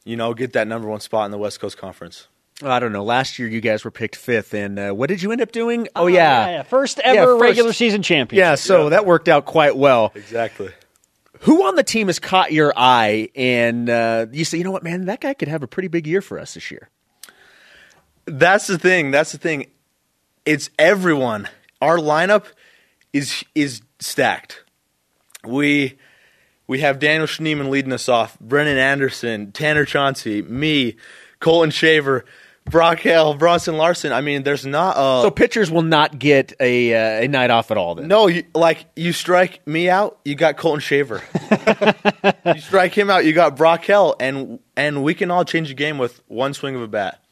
[0.04, 2.28] you know get that number one spot in the West Coast Conference.
[2.62, 3.04] I don't know.
[3.04, 5.88] Last year you guys were picked fifth, and uh, what did you end up doing?
[5.96, 6.50] Oh, yeah, yeah.
[6.56, 6.62] yeah.
[6.62, 7.42] First Yeah, ever first.
[7.42, 8.38] regular season champion.
[8.38, 10.12] Yeah, so that worked out quite well.
[10.14, 10.70] Exactly.
[11.40, 14.82] Who on the team has caught your eye, and uh, you say, you know what,
[14.82, 16.90] man, that guy could have a pretty big year for us this year?
[18.26, 19.10] That's the thing.
[19.10, 19.66] That's the thing.
[20.44, 21.48] It's everyone.
[21.80, 22.44] Our lineup
[23.12, 24.64] is is stacked.
[25.44, 25.98] We
[26.66, 30.96] we have Daniel Schneemann leading us off, Brennan Anderson, Tanner Chauncey, me,
[31.40, 32.24] Colton Shaver,
[32.66, 34.12] Brock Hale, Bronson Larson.
[34.12, 37.70] I mean, there's not a So pitchers will not get a uh, a night off
[37.70, 37.94] at all.
[37.94, 38.28] Then no.
[38.28, 41.22] You, like you strike me out, you got Colton Shaver.
[42.46, 45.74] you strike him out, you got Brock Hale, and and we can all change the
[45.74, 47.22] game with one swing of a bat.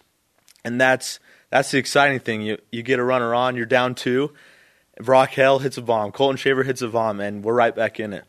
[0.64, 2.42] And that's that's the exciting thing.
[2.42, 4.32] You you get a runner on, you're down two.
[5.00, 8.12] Brock Hale hits a bomb, Colton Shaver hits a bomb, and we're right back in
[8.12, 8.24] it.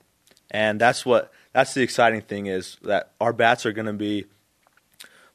[0.51, 4.25] And that's what that's the exciting thing is that our bats are going to be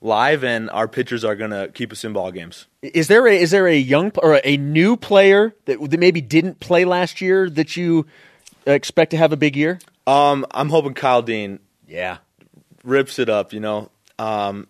[0.05, 2.67] live, and our pitchers are going to keep us in ball games.
[2.83, 6.61] is there a is there a young or a new player that, that maybe didn't
[6.61, 8.07] play last year that you
[8.67, 9.81] expect to have a big year?
[10.07, 12.19] Um, I'm hoping Kyle Dean Yeah,
[12.85, 13.53] rips it up.
[13.53, 14.69] You know, um,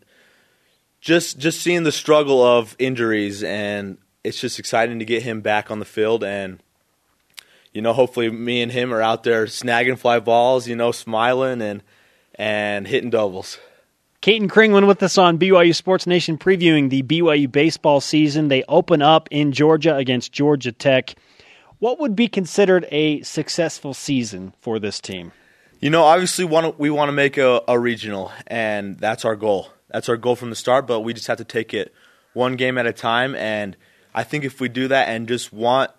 [1.01, 5.71] just just seeing the struggle of injuries, and it's just exciting to get him back
[5.71, 6.23] on the field.
[6.23, 6.61] And
[7.73, 10.69] you know, hopefully, me and him are out there snagging fly balls.
[10.69, 11.83] You know, smiling and
[12.37, 13.59] and hitting doubles.
[14.25, 18.49] Keaton Kringlen with us on BYU Sports Nation previewing the BYU baseball season.
[18.49, 21.15] They open up in Georgia against Georgia Tech.
[21.79, 25.33] What would be considered a successful season for this team?
[25.79, 29.69] You know, obviously, we want to make a, a regional, and that's our goal.
[29.89, 30.87] That's our goal from the start.
[30.87, 31.93] But we just have to take it
[32.33, 33.35] one game at a time.
[33.35, 33.77] And
[34.15, 35.91] I think if we do that and just want,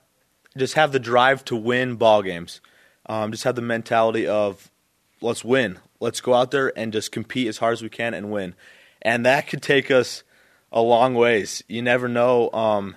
[0.57, 2.59] just have the drive to win ball games,
[3.05, 4.71] um, just have the mentality of
[5.21, 8.31] let's win, let's go out there and just compete as hard as we can and
[8.31, 8.55] win.
[9.01, 10.23] and that could take us
[10.71, 11.63] a long ways.
[11.67, 12.51] You never know.
[12.51, 12.95] Um,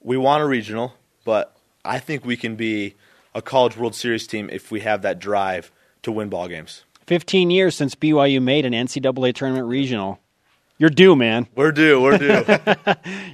[0.00, 2.94] we want a regional, but I think we can be
[3.34, 5.70] a College World Series team if we have that drive
[6.02, 6.84] to win ball games.
[7.06, 10.18] 15 years since BYU made an NCAA tournament regional.
[10.78, 11.46] You're due, man.
[11.54, 12.00] We're due.
[12.00, 12.26] We're due.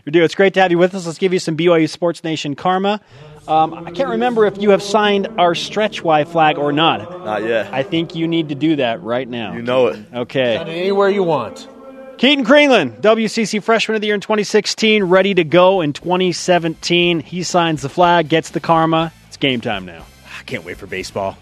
[0.05, 0.25] You're due.
[0.25, 1.07] It's great to have you with us.
[1.07, 3.01] Let's give you some BYU Sports Nation karma.
[3.48, 7.24] Um, I can't remember if you have signed our stretch Y flag or not.
[7.24, 7.72] Not yet.
[7.72, 9.54] I think you need to do that right now.
[9.54, 9.98] you know it.
[10.12, 10.56] Okay.
[10.58, 11.66] Anywhere you want.
[12.18, 17.20] Keaton Kringlen, WCC Freshman of the Year in 2016, ready to go in 2017.
[17.20, 19.12] He signs the flag, gets the karma.
[19.28, 20.04] It's game time now.
[20.38, 21.38] I can't wait for baseball.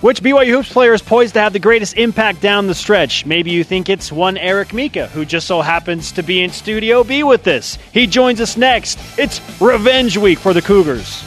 [0.00, 3.26] Which BYU Hoops player is poised to have the greatest impact down the stretch?
[3.26, 7.02] Maybe you think it's one Eric Mika, who just so happens to be in Studio
[7.04, 7.78] B with us.
[7.92, 8.98] He joins us next.
[9.18, 11.24] It's Revenge Week for the Cougars.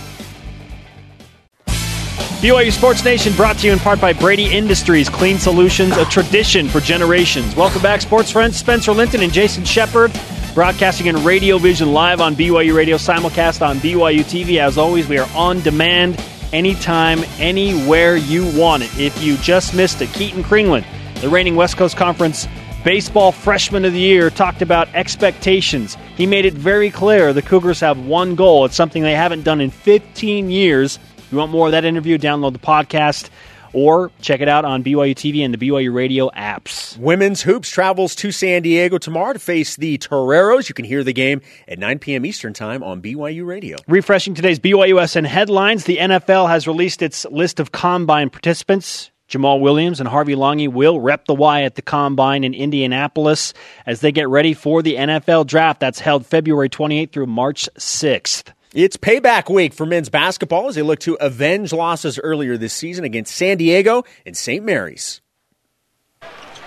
[2.41, 6.67] BYU Sports Nation brought to you in part by Brady Industries, clean solutions, a tradition
[6.67, 7.55] for generations.
[7.55, 8.57] Welcome back, sports friends.
[8.57, 10.11] Spencer Linton and Jason Shepard,
[10.55, 14.57] broadcasting in Radio Vision live on BYU Radio, simulcast on BYU TV.
[14.57, 16.19] As always, we are on demand
[16.51, 18.99] anytime, anywhere you want it.
[18.99, 20.83] If you just missed it, Keaton Kringlen,
[21.21, 22.47] the reigning West Coast Conference
[22.83, 25.95] Baseball Freshman of the Year, talked about expectations.
[26.17, 28.65] He made it very clear the Cougars have one goal.
[28.65, 30.97] It's something they haven't done in 15 years.
[31.31, 33.29] If you want more of that interview, download the podcast
[33.71, 36.97] or check it out on BYU TV and the BYU Radio apps.
[36.97, 40.67] Women's Hoops travels to San Diego tomorrow to face the Toreros.
[40.67, 41.39] You can hear the game
[41.69, 42.25] at 9 p.m.
[42.25, 43.77] Eastern Time on BYU Radio.
[43.87, 49.09] Refreshing today's BYUSN headlines, the NFL has released its list of combine participants.
[49.29, 53.53] Jamaal Williams and Harvey Langi will rep the Y at the combine in Indianapolis
[53.85, 58.51] as they get ready for the NFL draft that's held February 28th through March 6th.
[58.73, 63.03] It's payback week for men's basketball as they look to avenge losses earlier this season
[63.03, 64.63] against San Diego and St.
[64.63, 65.19] Mary's.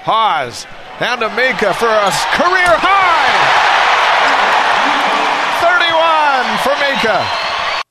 [0.03, 0.67] Haws
[1.01, 3.25] down to Mika for a career high.
[5.65, 7.44] 31 for Mika.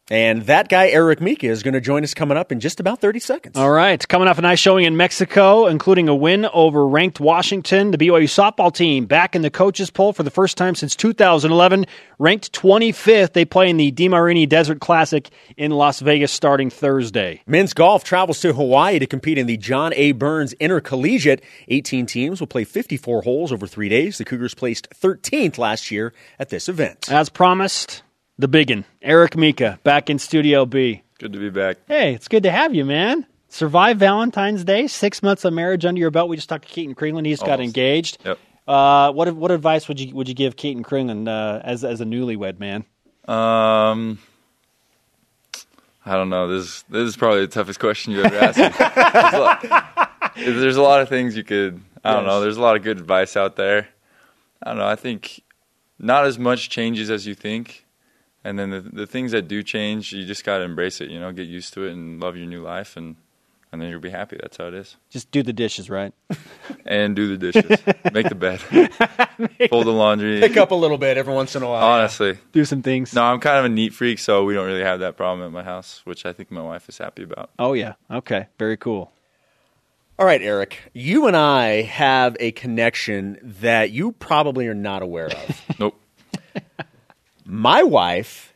[0.10, 3.00] And that guy, Eric Mika, is going to join us coming up in just about
[3.00, 3.58] 30 seconds.
[3.58, 7.92] All right, coming off a nice showing in Mexico, including a win over ranked Washington.
[7.92, 11.86] The BYU softball team back in the coaches poll for the first time since 2011,
[12.20, 13.32] ranked 25th.
[13.32, 17.42] They play in the DeMarini Desert Classic in Las Vegas starting Thursday.
[17.48, 20.12] Men's golf travels to Hawaii to compete in the John A.
[20.12, 21.42] Burns Intercollegiate.
[21.70, 24.18] 18 teams will play 54 holes over three days.
[24.18, 27.10] The Cougars placed 13th last year at this event.
[27.10, 28.04] As promised,
[28.38, 31.04] the biggin, Eric Mika, back in Studio B.
[31.19, 31.78] Good to be back.
[31.88, 33.26] Hey, it's good to have you, man.
[33.50, 36.28] Survive Valentine's Day, six months of marriage under your belt.
[36.28, 37.26] We just talked to Keaton Kringlen.
[37.26, 38.17] He's got engaged.
[38.26, 38.39] Yep.
[38.67, 42.06] Uh, what what advice would you would you give Keaton Kringlen uh, as as a
[42.06, 42.86] newlywed man?
[43.28, 44.19] Um,
[46.06, 46.48] I don't know.
[46.48, 48.69] This this is probably the toughest question you ever asked me.
[49.13, 51.82] there's, a lot, there's a lot of things you could.
[52.04, 52.41] I don't know.
[52.41, 53.88] There's a lot of good advice out there.
[54.62, 54.88] I don't know.
[54.88, 55.43] I think
[56.00, 57.83] not as much changes as you think,
[58.44, 61.10] and then the the things that do change, you just gotta embrace it.
[61.10, 63.16] You know, get used to it and love your new life, and
[63.72, 64.38] and then you'll be happy.
[64.42, 64.98] That's how it is.
[65.10, 66.14] Just do the dishes, right?
[66.86, 67.80] And do the dishes,
[68.14, 68.60] make the bed,
[69.70, 70.40] fold the laundry.
[70.40, 71.84] Pick up a little bit every once in a while.
[71.84, 73.14] Honestly, Do some things.
[73.14, 75.52] No, I'm kind of a neat freak, so we don't really have that problem at
[75.52, 77.50] my house, which I think my wife is happy about.
[77.60, 77.94] Oh yeah.
[78.12, 78.48] Okay.
[78.60, 79.12] Very cool.
[80.20, 85.28] All right, Eric, you and I have a connection that you probably are not aware
[85.28, 85.62] of.
[85.80, 86.00] Nope.
[87.56, 88.54] My wife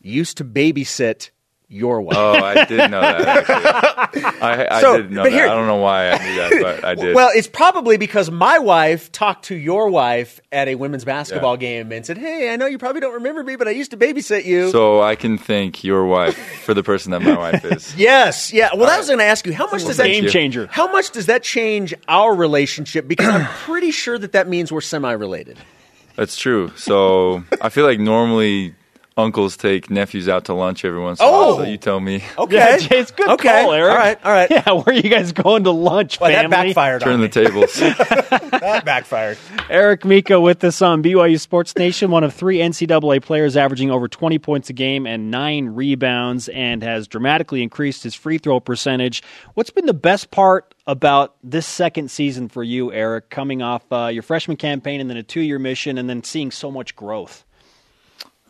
[0.00, 1.30] used to babysit
[1.68, 2.16] your wife.
[2.16, 3.50] Oh, I did know that.
[3.50, 4.22] Actually.
[4.40, 5.32] I, I So, did know that.
[5.32, 7.16] here- I don't know why I knew that, but I did.
[7.16, 11.56] Well, it's probably because my wife talked to your wife at a women's basketball Yeah.
[11.56, 13.96] game and said, "Hey, I know you probably don't remember me, but I used to
[13.96, 17.96] babysit you." so I can thank your wife for the person that my wife is.
[17.96, 18.68] yes, yeah.
[18.72, 20.68] Well, I was going to ask you, how much does that Game changer.
[20.70, 23.08] How much does that change our relationship?
[23.08, 25.58] Because I'm pretty sure that that means we're semi-related.
[26.16, 26.72] That's true.
[26.76, 28.74] So I feel like normally
[29.16, 31.32] uncles take nephews out to lunch every once in a Oh.
[31.32, 31.56] while.
[31.58, 32.22] So you tell me.
[32.38, 33.90] Okay, Yeah, Jay, it's good Okay, call, Eric.
[33.92, 34.50] all right, all right.
[34.50, 37.02] Yeah, where are you guys going to lunch, Well, that backfired.
[37.02, 37.28] Turn on the me.
[37.46, 37.72] tables.
[37.74, 39.38] that backfired.
[39.70, 44.06] Eric Mika with us on BYU Sports Nation, one of three NCAA players averaging over
[44.06, 49.22] 20 points a game and nine rebounds, and has dramatically increased his free throw percentage.
[49.54, 54.06] What's been the best part about this second season for you, Eric, coming off uh,
[54.06, 57.44] your freshman campaign and then a two year mission, and then seeing so much growth?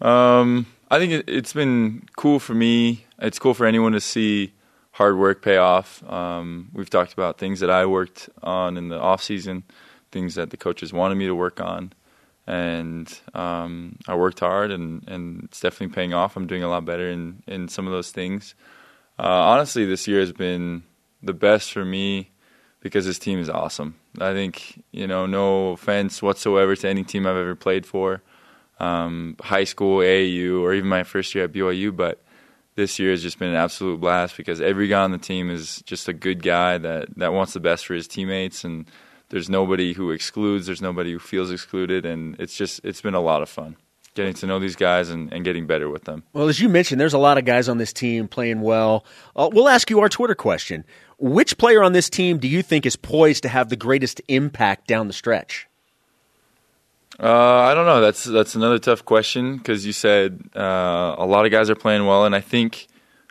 [0.00, 3.04] Um, I think it, it's been cool for me.
[3.18, 4.52] It's cool for anyone to see
[4.92, 6.02] hard work pay off.
[6.10, 9.64] Um, we've talked about things that I worked on in the off season,
[10.10, 11.92] things that the coaches wanted me to work on,
[12.46, 16.36] and um, I worked hard, and, and it's definitely paying off.
[16.36, 18.54] I'm doing a lot better in in some of those things.
[19.18, 20.82] Uh, honestly, this year has been
[21.22, 22.30] the best for me
[22.80, 23.96] because this team is awesome.
[24.18, 28.22] I think you know, no offense whatsoever to any team I've ever played for,
[28.78, 32.22] um, high school, AAU, or even my first year at BYU, but
[32.76, 35.82] this year has just been an absolute blast because every guy on the team is
[35.86, 38.86] just a good guy that, that wants the best for his teammates and
[39.30, 43.20] there's nobody who excludes there's nobody who feels excluded and it's just it's been a
[43.20, 43.76] lot of fun
[44.14, 47.00] getting to know these guys and, and getting better with them Well, as you mentioned,
[47.00, 49.04] there's a lot of guys on this team playing well.
[49.34, 50.84] Uh, we'll ask you our Twitter question.
[51.18, 54.86] Which player on this team do you think is poised to have the greatest impact
[54.86, 55.66] down the stretch?
[57.18, 58.00] Uh, I don't know.
[58.00, 62.06] That's that's another tough question because you said uh, a lot of guys are playing
[62.06, 62.88] well, and I think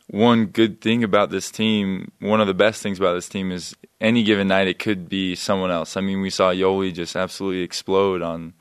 [0.08, 3.76] one good thing about this team, one of the best things about this team, is
[4.02, 5.98] any given night it could be someone else.
[5.98, 8.54] I mean, we saw Yoeli just absolutely explode on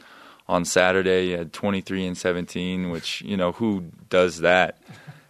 [0.47, 1.27] on Saturday.
[1.27, 4.79] He had 23 and 17, which you know who does that?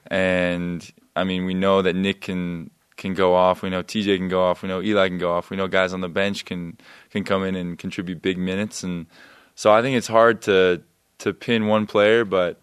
[0.09, 3.63] And I mean, we know that Nick can can go off.
[3.63, 4.63] We know TJ can go off.
[4.63, 5.51] We know Eli can go off.
[5.51, 6.79] We know guys on the bench can
[7.11, 9.07] can come in and contribute big minutes and
[9.55, 10.83] so I think it's hard to
[11.19, 12.61] to pin one player, but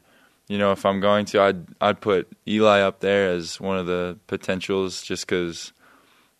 [0.47, 3.85] you know, if I'm going to, I'd I'd put Eli up there as one of
[3.85, 5.71] the potentials, just because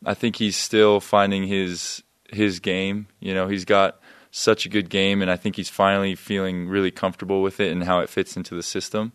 [0.05, 3.07] I think he's still finding his his game.
[3.19, 3.99] You know, he's got
[4.31, 7.83] such a good game, and I think he's finally feeling really comfortable with it and
[7.83, 9.13] how it fits into the system.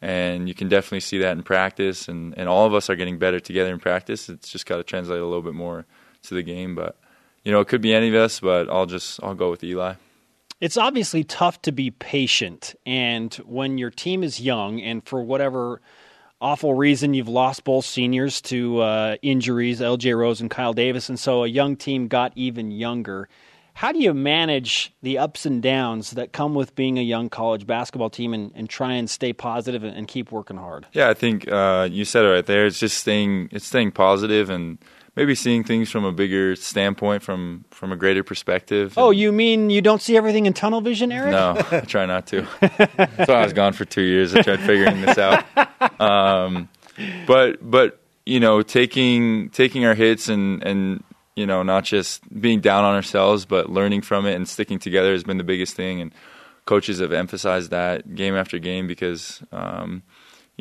[0.00, 3.18] And you can definitely see that in practice, and, and all of us are getting
[3.18, 4.28] better together in practice.
[4.28, 5.86] It's just got to translate a little bit more
[6.24, 6.96] to the game, but
[7.44, 9.94] you know, it could be any of us, but I'll just I'll go with Eli.
[10.62, 15.80] It's obviously tough to be patient, and when your team is young, and for whatever
[16.40, 21.18] awful reason you've lost both seniors to uh, injuries, LJ Rose and Kyle Davis, and
[21.18, 23.28] so a young team got even younger.
[23.74, 27.66] How do you manage the ups and downs that come with being a young college
[27.66, 30.86] basketball team and, and try and stay positive and, keep working hard?
[30.92, 32.66] Yeah, I think uh, you said it right there.
[32.66, 34.78] It's just staying, it's staying positive and
[35.16, 38.94] maybe seeing things from a bigger standpoint, from from a greater perspective.
[38.96, 41.30] Oh, you mean you don't see everything in tunnel vision, Eric?
[41.30, 42.46] No, I try not to.
[42.60, 44.34] That's why I was gone for two years.
[44.34, 45.44] I tried figuring this out.
[46.00, 46.68] Um,
[47.26, 52.60] but but you know, taking taking our hits and and you know, not just being
[52.60, 56.00] down on ourselves, but learning from it and sticking together has been the biggest thing.
[56.00, 56.12] And
[56.66, 59.42] coaches have emphasized that game after game because.
[59.52, 60.02] Um,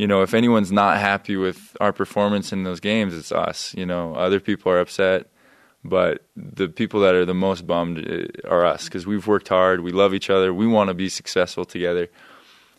[0.02, 3.72] you know, if anyone's not happy with our performance in those games, it's us.
[3.76, 5.28] You know, other people are upset,
[5.84, 9.82] but the people that are the most bummed uh, are us because we've worked hard.
[9.82, 10.56] We love each other.
[10.56, 12.10] We want to be successful together.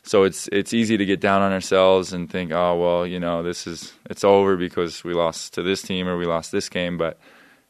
[0.02, 3.44] So it's it's easy to get down on ourselves and think, oh well, you know,
[3.44, 6.98] this is it's over because we lost to this team or we lost this game.
[6.98, 7.20] But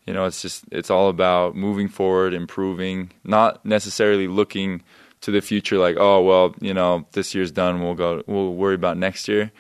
[0.07, 4.83] you know, it's just it's all about moving forward, improving, not necessarily looking
[5.23, 8.75] to the future like oh well you know this year's done we'll go we'll worry
[8.75, 9.51] about next year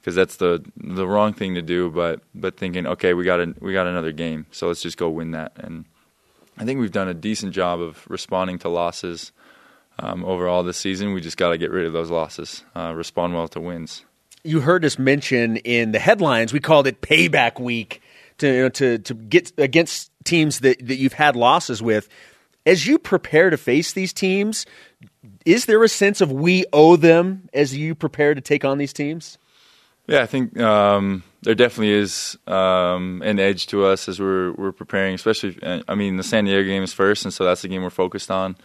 [0.00, 3.54] because that's the the wrong thing to do but but thinking okay we got a,
[3.60, 5.52] we got another game so let's just go win that.
[5.56, 5.84] And
[6.58, 9.32] I think we've done a decent job of responding to losses
[9.98, 11.12] um, overall this season.
[11.12, 14.04] We just got to get rid of those losses uh, respond well to wins.
[14.44, 18.02] You heard us mention in the headlines, we called it payback week
[18.38, 22.08] to you know, to to get against teams that, that you've had losses with.
[22.64, 24.66] As you prepare to face these teams,
[25.44, 28.92] is there a sense of we owe them as you prepare to take on these
[28.92, 29.38] teams?
[30.06, 34.72] Yeah, I think um, there definitely is um, an edge to us as we're we're
[34.72, 35.14] preparing.
[35.14, 37.90] Especially, I mean, the San Diego game is first, and so that's the game we're
[37.90, 38.56] focused on.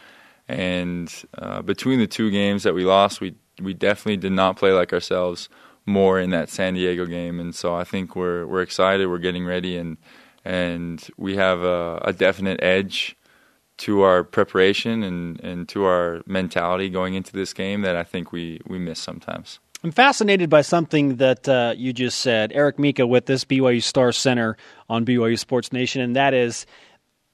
[0.48, 4.72] And uh, between the two games that we lost, we we definitely did not play
[4.72, 5.50] like ourselves
[5.86, 7.40] more in that San Diego game.
[7.40, 9.08] And so I think we're we're excited.
[9.08, 9.98] We're getting ready, and
[10.44, 13.16] and we have a, a definite edge
[13.78, 18.32] to our preparation and, and to our mentality going into this game that I think
[18.32, 19.60] we, we miss sometimes.
[19.84, 24.12] I'm fascinated by something that uh, you just said, Eric Mika, with this BYU Star
[24.12, 24.58] Center
[24.90, 26.66] on BYU Sports Nation, and that is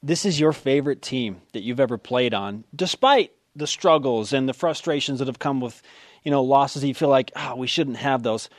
[0.02, 4.54] this is your favorite team that you've ever played on, despite the struggles and the
[4.54, 5.82] frustrations that have come with,
[6.24, 6.84] you know, losses.
[6.84, 8.50] You feel like, oh, we shouldn't have those.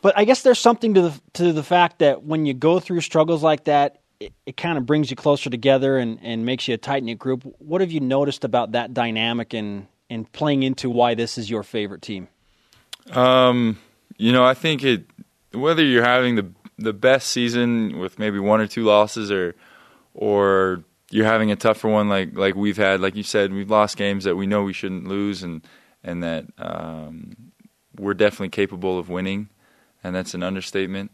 [0.00, 3.00] But I guess there's something to the to the fact that when you go through
[3.00, 6.74] struggles like that, it, it kind of brings you closer together and, and makes you
[6.74, 7.42] a tight knit group.
[7.58, 11.62] What have you noticed about that dynamic and and playing into why this is your
[11.62, 12.28] favorite team?
[13.12, 13.78] Um,
[14.16, 15.04] you know, I think it
[15.52, 19.54] whether you're having the the best season with maybe one or two losses or
[20.14, 23.96] or you're having a tougher one like like we've had, like you said, we've lost
[23.96, 25.66] games that we know we shouldn't lose and
[26.04, 27.36] and that um,
[27.98, 29.48] we're definitely capable of winning,
[30.02, 31.10] and that's an understatement.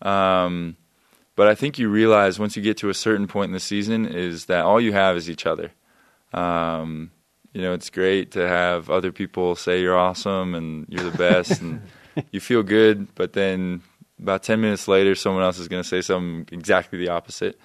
[0.00, 0.76] Um,
[1.34, 4.06] but I think you realize once you get to a certain point in the season
[4.06, 5.72] is that all you have is each other.
[6.32, 7.10] Um,
[7.52, 11.60] you know, it's great to have other people say you're awesome and you're the best
[11.60, 11.82] and
[12.30, 13.82] you feel good, but then
[14.20, 17.58] about 10 minutes later, someone else is going to say something exactly the opposite.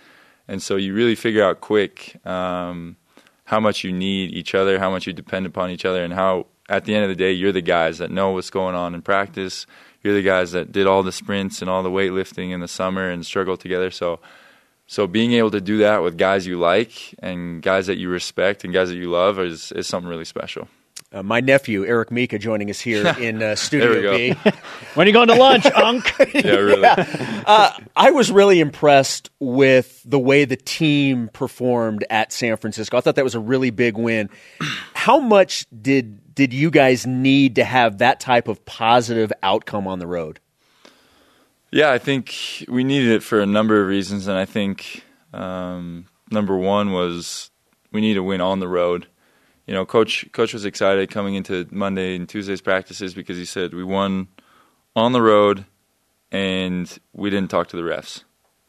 [0.47, 2.97] and so you really figure out quick um,
[3.45, 6.47] how much you need each other, how much you depend upon each other, and how
[6.70, 9.01] at the end of the day you're the guys that know what's going on in
[9.01, 9.65] practice.
[10.04, 13.10] You're the guys that did all the sprints and all the weightlifting in the summer
[13.10, 13.91] and struggled together.
[13.91, 14.20] So
[14.88, 18.64] so being able to do that with guys you like and guys that you respect
[18.64, 20.68] and guys that you love is is something really special.
[21.12, 24.34] Uh, my nephew Eric Mika joining us here in uh, Studio B.
[24.95, 26.12] When are you going to lunch, Unk?
[26.34, 26.84] Yeah, really.
[26.86, 32.98] Uh, I was really impressed with the way the team performed at San Francisco.
[32.98, 34.30] I thought that was a really big win.
[34.93, 39.97] How much did did you guys need to have that type of positive outcome on
[39.97, 40.39] the road?
[41.71, 46.05] Yeah, I think we needed it for a number of reasons, and I think um,
[46.29, 47.49] number one was
[47.91, 49.07] we need to win on the road.
[49.65, 53.73] You know, coach coach was excited coming into Monday and Tuesday's practices because he said
[53.73, 54.27] we won
[54.95, 55.65] on the road
[56.31, 58.23] and we didn't talk to the refs,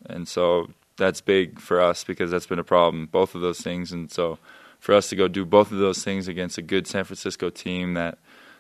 [0.07, 3.93] and so that's big for us because that's been a problem, both of those things,
[3.93, 4.39] and so
[4.79, 7.95] for us to go do both of those things against a good San Francisco team
[7.95, 8.19] that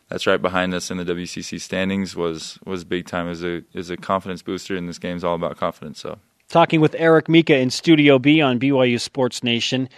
[0.08, 3.90] that's right behind us in the WCC standings was was big time as a as
[3.90, 4.76] a confidence booster.
[4.76, 6.00] And this game's all about confidence.
[6.00, 9.88] So Talking with Eric Mika in Studio B on BYU Sports Nation.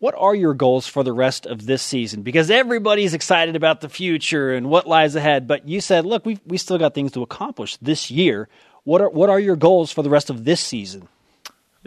[0.00, 2.22] What are your goals for the rest of this season?
[2.22, 6.40] Because everybody's excited about the future and what lies ahead, but you said, look, we
[6.46, 8.48] we still got things to accomplish this year.
[8.84, 11.08] What are what are your goals for the rest of this season?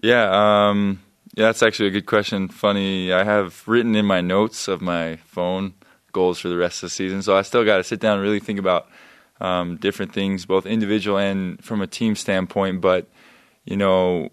[0.02, 1.02] yeah, um,
[1.34, 2.48] yeah, that's actually a good question.
[2.48, 5.74] Funny, I have written in my notes of my phone
[6.12, 8.22] goals for the rest of the season, so I still got to sit down and
[8.22, 8.88] really think about
[9.42, 12.82] um, different things, both individual and from a team standpoint.
[12.82, 13.10] But
[13.66, 14.30] you know,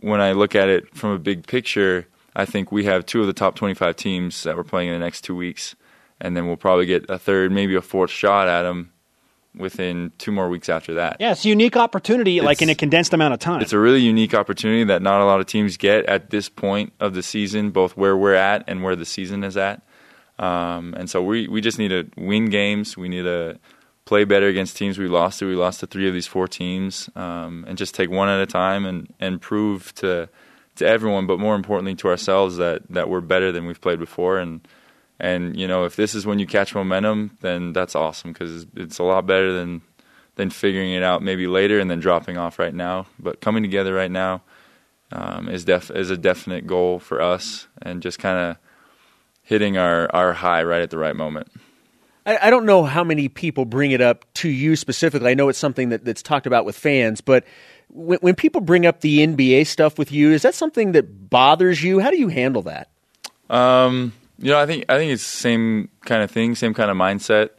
[0.00, 3.26] when I look at it from a big picture, I think we have two of
[3.26, 5.74] the top 25 teams that we're playing in the next two weeks,
[6.20, 8.92] and then we'll probably get a third, maybe a fourth shot at them
[9.56, 11.16] within two more weeks after that.
[11.20, 13.60] Yeah, it's a unique opportunity, like in a condensed amount of time.
[13.60, 16.92] It's a really unique opportunity that not a lot of teams get at this point
[17.00, 19.82] of the season, both where we're at and where the season is at.
[20.38, 22.96] Um, and so we, we just need to win games.
[22.96, 23.58] We need to
[24.04, 25.46] play better against teams we lost to.
[25.46, 28.46] We lost to three of these four teams, um, and just take one at a
[28.46, 30.28] time and, and prove to
[30.76, 34.38] to everyone, but more importantly to ourselves that, that we're better than we've played before.
[34.38, 34.66] And
[35.22, 38.98] and you know if this is when you catch momentum, then that's awesome because it's
[38.98, 39.80] a lot better than
[40.34, 43.06] than figuring it out maybe later and then dropping off right now.
[43.18, 44.42] But coming together right now
[45.12, 48.56] um, is def is a definite goal for us, and just kind of
[49.42, 51.48] hitting our our high right at the right moment.
[52.26, 55.30] I, I don't know how many people bring it up to you specifically.
[55.30, 57.44] I know it's something that, that's talked about with fans, but
[57.88, 61.82] when, when people bring up the NBA stuff with you, is that something that bothers
[61.82, 62.00] you?
[62.00, 62.90] How do you handle that?
[63.50, 64.12] Um,
[64.42, 66.96] you know, I think I think it's the same kind of thing, same kind of
[66.96, 67.50] mindset.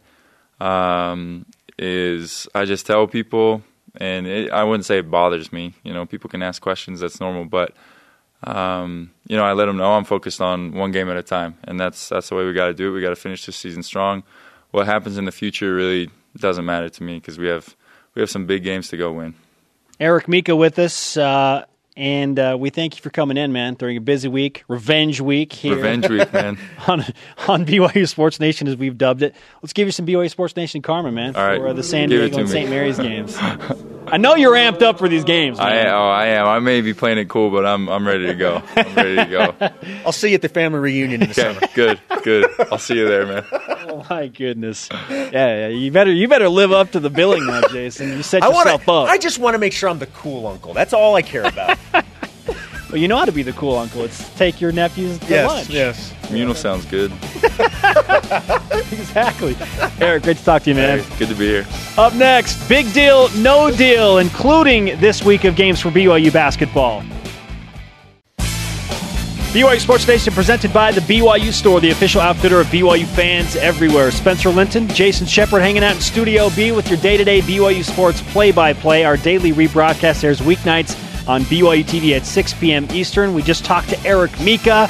[0.59, 1.45] Um,
[1.79, 3.63] is I just tell people,
[3.97, 5.73] and it, I wouldn't say it bothers me.
[5.83, 7.73] You know, people can ask questions, that's normal, but
[8.43, 11.57] um, you know, I let them know I'm focused on one game at a time,
[11.63, 12.91] and that's that's the way we got to do it.
[12.91, 14.23] We got to finish this season strong.
[14.71, 17.75] What happens in the future really doesn't matter to me because we have
[18.13, 19.35] we have some big games to go win.
[19.99, 21.65] Eric Mika with us, uh,
[21.95, 25.53] and uh, we thank you for coming in, man, during a busy week, revenge week
[25.53, 26.57] here Revenge week, man.
[26.87, 27.01] on
[27.47, 29.35] on BYU Sports Nation, as we've dubbed it.
[29.61, 31.59] Let's give you some BYU Sports Nation karma, man, All right.
[31.59, 32.51] for uh, the San Give Diego and me.
[32.51, 32.69] St.
[32.69, 33.37] Mary's games.
[34.07, 36.45] I know you're amped up for these games, I oh I am.
[36.47, 38.61] I may be playing it cool, but I'm I'm ready to go.
[38.75, 39.69] I'm ready to go.
[40.05, 41.67] I'll see you at the family reunion in the Okay, summer.
[41.73, 42.49] good, good.
[42.71, 43.43] I'll see you there, man.
[44.09, 44.89] My goodness.
[45.09, 48.09] Yeah, yeah, you better you better live up to the billing now, Jason.
[48.09, 48.91] You set I want yourself to.
[48.91, 49.09] up.
[49.09, 50.73] I just want to make sure I'm the cool uncle.
[50.73, 51.77] That's all I care about.
[51.93, 54.03] well, you know how to be the cool uncle.
[54.03, 55.69] It's take your nephews to yes, lunch.
[55.69, 56.13] yes.
[56.27, 57.11] Communal sounds good.
[58.91, 59.55] Exactly.
[59.99, 60.99] Eric, great to talk to you, man.
[60.99, 61.65] Hey, good to be here.
[61.97, 67.03] Up next, big deal, no deal, including this week of games for BYU basketball.
[69.53, 74.09] BYU Sports Nation presented by the BYU Store, the official outfitter of BYU fans everywhere.
[74.09, 77.83] Spencer Linton, Jason Shepard hanging out in Studio B with your day to day BYU
[77.83, 79.05] Sports play by play.
[79.05, 80.97] Our daily rebroadcast airs weeknights
[81.27, 82.87] on BYU TV at 6 p.m.
[82.89, 83.35] Eastern.
[83.35, 84.89] We just talked to Eric Mika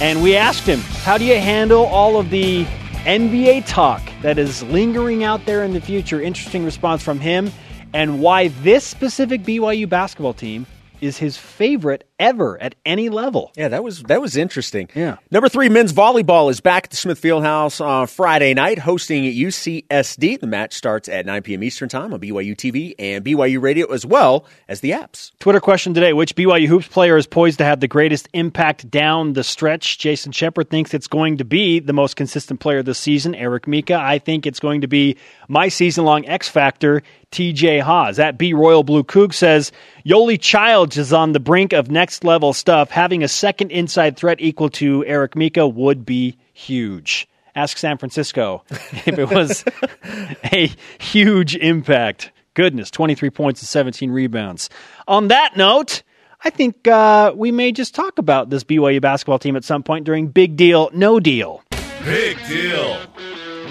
[0.00, 2.64] and we asked him, How do you handle all of the
[3.04, 6.22] NBA talk that is lingering out there in the future?
[6.22, 7.52] Interesting response from him,
[7.92, 10.64] and why this specific BYU basketball team
[11.02, 13.52] is his favorite ever at any level.
[13.56, 14.88] Yeah, that was that was interesting.
[14.94, 15.16] Yeah.
[15.30, 19.34] Number three, men's volleyball is back at the Smith Fieldhouse on Friday night, hosting at
[19.34, 20.40] UCSD.
[20.40, 21.62] The match starts at 9 p.m.
[21.62, 25.32] Eastern Time on BYU TV and BYU Radio, as well as the apps.
[25.38, 29.32] Twitter question today Which BYU Hoops player is poised to have the greatest impact down
[29.32, 29.98] the stretch?
[29.98, 33.94] Jason Shepard thinks it's going to be the most consistent player this season, Eric Mika.
[33.94, 35.16] I think it's going to be
[35.48, 37.02] my season long X Factor,
[37.32, 38.16] TJ Haws.
[38.16, 39.72] That B Royal Blue Coug says
[40.04, 42.90] Yoeli Childs is on the brink of next next level stuff.
[42.90, 47.28] Having a second inside threat equal to Eric Mika would be huge.
[47.54, 49.62] Ask San Francisco if it was
[50.50, 52.32] a huge impact.
[52.54, 54.70] Goodness, 23 points and 17 rebounds.
[55.06, 56.02] On that note,
[56.42, 60.06] I think uh, we may just talk about this BYU basketball team at some point
[60.06, 61.62] during Big Deal, No Deal.
[62.06, 63.02] Big deal.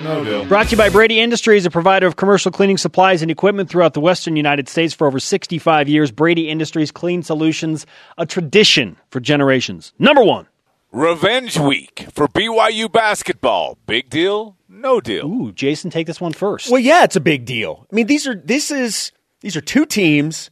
[0.03, 0.45] No deal.
[0.45, 3.93] Brought to you by Brady Industries, a provider of commercial cleaning supplies and equipment throughout
[3.93, 6.11] the western United States for over 65 years.
[6.11, 7.85] Brady Industries Clean Solutions,
[8.17, 9.93] a tradition for generations.
[9.99, 10.47] Number one.
[10.91, 13.77] Revenge week for BYU basketball.
[13.85, 14.55] Big deal?
[14.69, 15.25] No deal.
[15.25, 16.69] Ooh, Jason, take this one first.
[16.69, 17.85] Well, yeah, it's a big deal.
[17.91, 20.49] I mean, these are this is these are two teams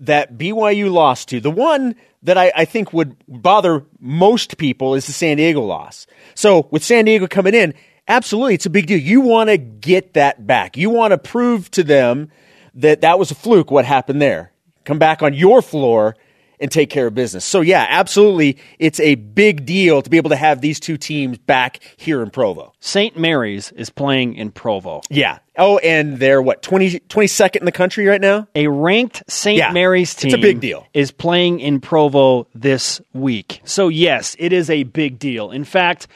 [0.00, 1.40] that BYU lost to.
[1.40, 6.06] The one that I, I think would bother most people is the San Diego loss.
[6.34, 7.72] So with San Diego coming in,
[8.08, 8.98] absolutely, it's a big deal.
[8.98, 10.76] You want to get that back.
[10.76, 12.30] You want to prove to them
[12.74, 13.70] that that was a fluke.
[13.70, 14.52] What happened there?
[14.84, 16.16] Come back on your floor
[16.60, 17.44] and take care of business.
[17.44, 21.38] So yeah, absolutely, it's a big deal to be able to have these two teams
[21.38, 22.72] back here in Provo.
[22.80, 23.16] St.
[23.16, 25.02] Mary's is playing in Provo.
[25.10, 25.38] Yeah.
[25.58, 28.46] Oh, and they're what 20, 22nd in the country right now.
[28.54, 29.58] A ranked St.
[29.58, 30.86] Yeah, Mary's it's a big deal.
[30.92, 33.60] is playing in Provo this week.
[33.64, 35.50] So, yes, it is a big deal.
[35.50, 36.08] In fact,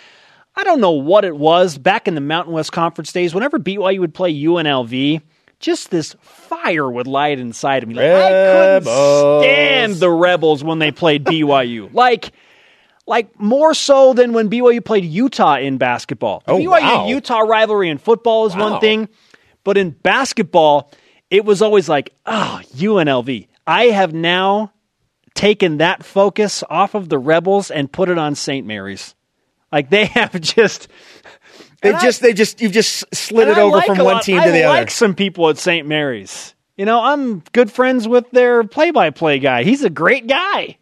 [0.57, 4.01] I don't know what it was back in the Mountain West Conference days, whenever BYU
[4.01, 5.23] would play UNLV,
[5.61, 7.95] just this fire would light inside of me.
[7.95, 8.85] Like, I couldn't
[9.43, 11.91] stand the Rebels when they played BYU.
[11.95, 12.33] like,
[13.07, 16.43] like more so than when BYU played Utah in basketball.
[16.47, 17.07] The Oh, BYU wow.
[17.09, 18.71] Utah rivalry in football is Wow.
[18.73, 19.09] one thing,
[19.65, 20.91] but in basketball,
[21.31, 23.47] it was always like, ah, oh, UNLV.
[23.67, 24.73] I have now
[25.35, 28.67] taken that focus off of the Rebels and put it on St.
[28.67, 29.15] Mary's.
[29.73, 30.89] Like they have just
[31.83, 34.15] They And I- just they just you've just slid it I over like from one
[34.15, 34.77] lot- team I to the like other.
[34.77, 35.87] I like some people at St.
[35.87, 36.55] Mary's.
[36.77, 39.65] You know, I'm good friends with their play-by-play guy.
[39.65, 40.79] He's a great guy.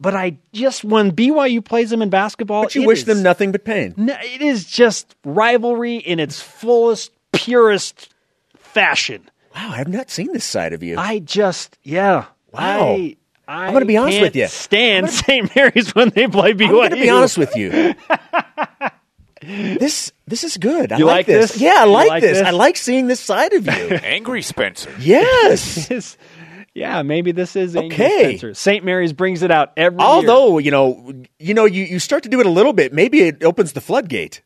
[0.00, 3.52] But I just when BYU plays them in basketball, But you wish is- them nothing
[3.52, 3.94] but pain.
[3.96, 8.12] No, it is just rivalry in its fullest, purest
[8.56, 9.30] fashion.
[9.54, 10.98] Wow, I have not seen this side of you.
[10.98, 12.26] I just, yeah.
[12.52, 12.94] Wow.
[12.94, 13.16] I,
[13.48, 14.46] I I'm gonna be honest with you.
[14.48, 15.54] Stand St.
[15.54, 16.66] Mary's when they play BYU.
[16.66, 17.94] I'm going to be honest with you.
[19.42, 20.92] this this is good.
[20.92, 21.52] I You like this.
[21.52, 21.60] this?
[21.60, 22.38] Yeah, I like, like this.
[22.38, 22.46] this?
[22.46, 23.72] I like seeing this side of you.
[24.02, 24.92] Angry Spencer.
[24.98, 26.16] yes.
[26.74, 28.22] Yeah, maybe this is Angry Okay.
[28.36, 28.52] Spencer.
[28.52, 28.84] St.
[28.84, 30.06] Mary's brings it out every year.
[30.06, 32.92] Although you know, you know, you, you start to do it a little bit.
[32.92, 34.42] Maybe it opens the floodgate.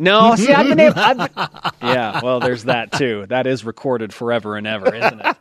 [0.00, 0.98] No, see, I've been able.
[0.98, 1.28] I've been,
[1.80, 3.26] yeah, well, there's that too.
[3.28, 5.36] That is recorded forever and ever, isn't it?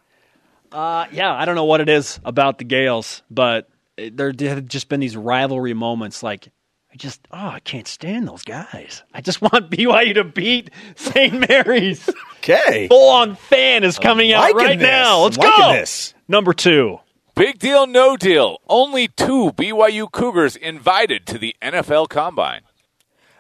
[0.72, 4.66] Uh, yeah, I don't know what it is about the Gales, but it- there have
[4.68, 6.22] just been these rivalry moments.
[6.24, 6.50] Like,
[6.92, 9.04] I just, oh, I can't stand those guys.
[9.14, 11.48] I just want BYU to beat St.
[11.50, 12.10] Mary's.
[12.40, 12.88] Okay.
[12.88, 14.88] Full on fan is coming out right this.
[14.88, 15.24] now.
[15.24, 15.74] Let's liking go.
[15.74, 16.14] this.
[16.28, 17.00] Number two.
[17.36, 18.58] Big deal, no deal.
[18.68, 22.62] Only two BYU Cougars invited to the NFL Combine.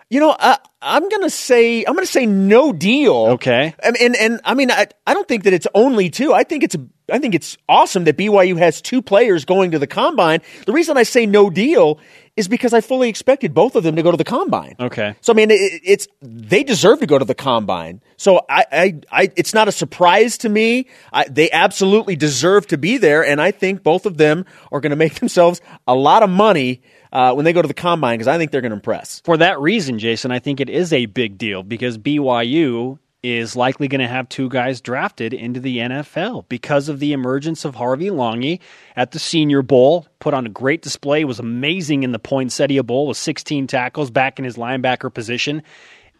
[0.10, 3.14] You know, I, I'm going to say I'm to say no deal.
[3.14, 3.76] Okay.
[3.84, 6.34] And and, and I mean, I, I don't think that it's only two.
[6.34, 6.78] I think it's
[7.12, 10.42] I think it's awesome that BYU has two players going to the combine.
[10.66, 12.00] The reason I say no deal
[12.36, 14.76] is because I fully expected both of them to go to the combine.
[14.80, 15.16] Okay.
[15.22, 18.02] So I mean, it, it's they deserve to go to the combine.
[18.16, 20.88] So I, I, I it's not a surprise to me.
[21.12, 24.92] I, they absolutely deserve to be there, and I think both of them are going
[24.92, 26.82] to make themselves a lot of money
[27.12, 29.22] uh, when they go to the combine because I think they're going to impress.
[29.26, 33.88] For that reason, Jason, I think it is a big deal because BYU is likely
[33.88, 38.10] going to have two guys drafted into the NFL because of the emergence of Harvey
[38.10, 38.60] Langi
[38.96, 40.08] at the Senior Bowl.
[40.20, 44.40] Put on a great display, was amazing in the Poinsettia Bowl with 16 tackles back
[44.40, 45.64] in his linebacker position.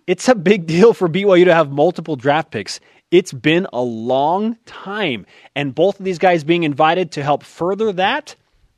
[0.08, 2.80] It's a big deal for BYU to have multiple draft picks.
[3.12, 5.26] It's been a long time,
[5.56, 8.36] and both of these guys being invited to help further that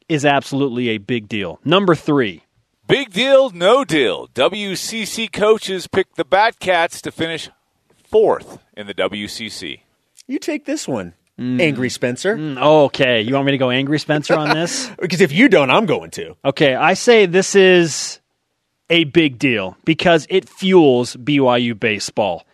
[0.10, 1.60] is absolutely a big deal.
[1.64, 2.43] Number three.
[2.88, 4.28] Big deal, no deal.
[4.30, 7.49] WCC coaches picked the Batcats to finish
[8.03, 9.82] fourth in the WCC.
[10.28, 11.62] You take this one, Mm.
[11.62, 14.89] Angry Spencer, Okay, you want me to go angry Spencer on this?
[14.99, 16.36] because if you don't, I'm going to.
[16.43, 18.20] Okay, I say this is
[18.89, 22.45] a big deal because it fuels BYU baseball.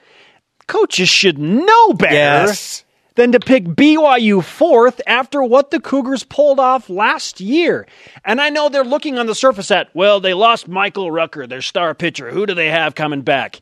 [0.67, 2.84] Coaches should know better Yes.
[3.15, 7.87] Than to pick BYU fourth after what the Cougars pulled off last year.
[8.23, 11.61] And I know they're looking on the surface at, well, they lost Michael Rucker, their
[11.61, 12.29] star pitcher.
[12.31, 13.61] Who do they have coming back?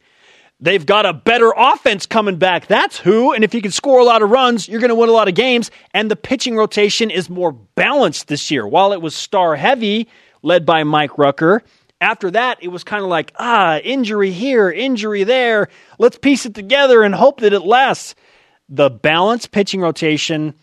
[0.60, 2.68] They've got a better offense coming back.
[2.68, 3.34] That's who.
[3.34, 5.28] And if you can score a lot of runs, you're going to win a lot
[5.28, 5.70] of games.
[5.94, 8.66] And the pitching rotation is more balanced this year.
[8.66, 10.08] While it was star heavy,
[10.42, 11.64] led by Mike Rucker,
[12.00, 15.70] after that, it was kind of like, ah, injury here, injury there.
[16.00, 18.16] Let's piece it together and hope that it lasts.
[18.70, 20.56] The balanced pitching rotation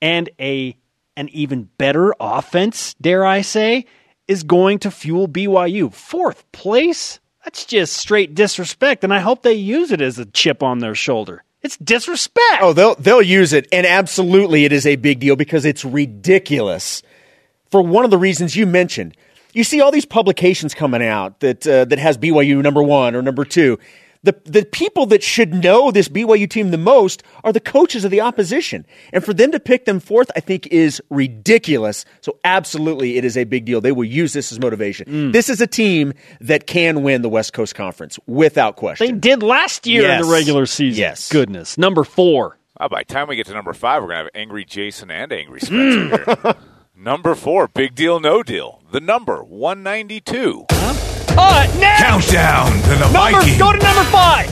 [0.00, 0.76] and a
[1.16, 3.86] an even better offense, dare I say,
[4.26, 5.92] is going to fuel BYU.
[5.92, 7.20] Fourth place?
[7.44, 10.94] That's just straight disrespect, and I hope they use it as a chip on their
[10.94, 11.42] shoulder.
[11.60, 12.62] It's disrespect.
[12.62, 17.02] Oh, they'll they'll use it, and absolutely, it is a big deal because it's ridiculous.
[17.70, 19.16] For one of the reasons you mentioned,
[19.52, 23.22] you see all these publications coming out that uh, that has BYU number one or
[23.22, 23.78] number two.
[24.24, 28.12] The the people that should know this BYU team the most are the coaches of
[28.12, 32.04] the opposition, and for them to pick them fourth, I think is ridiculous.
[32.20, 33.80] So absolutely, it is a big deal.
[33.80, 35.06] They will use this as motivation.
[35.08, 35.32] Mm.
[35.32, 39.06] This is a team that can win the West Coast Conference without question.
[39.06, 41.00] they did last year in the regular season.
[41.00, 41.28] Yes.
[41.28, 41.76] Goodness.
[41.76, 42.58] Number four.
[42.80, 45.10] Oh, by the time we get to number five, we're going to have angry Jason
[45.10, 46.54] and angry Spencer here.
[46.96, 48.82] Number four, big deal, no deal.
[48.92, 50.66] The number 192.
[51.38, 52.02] Uh, next!
[52.02, 53.58] Countdown to the Number, Viking.
[53.58, 54.50] go to number five.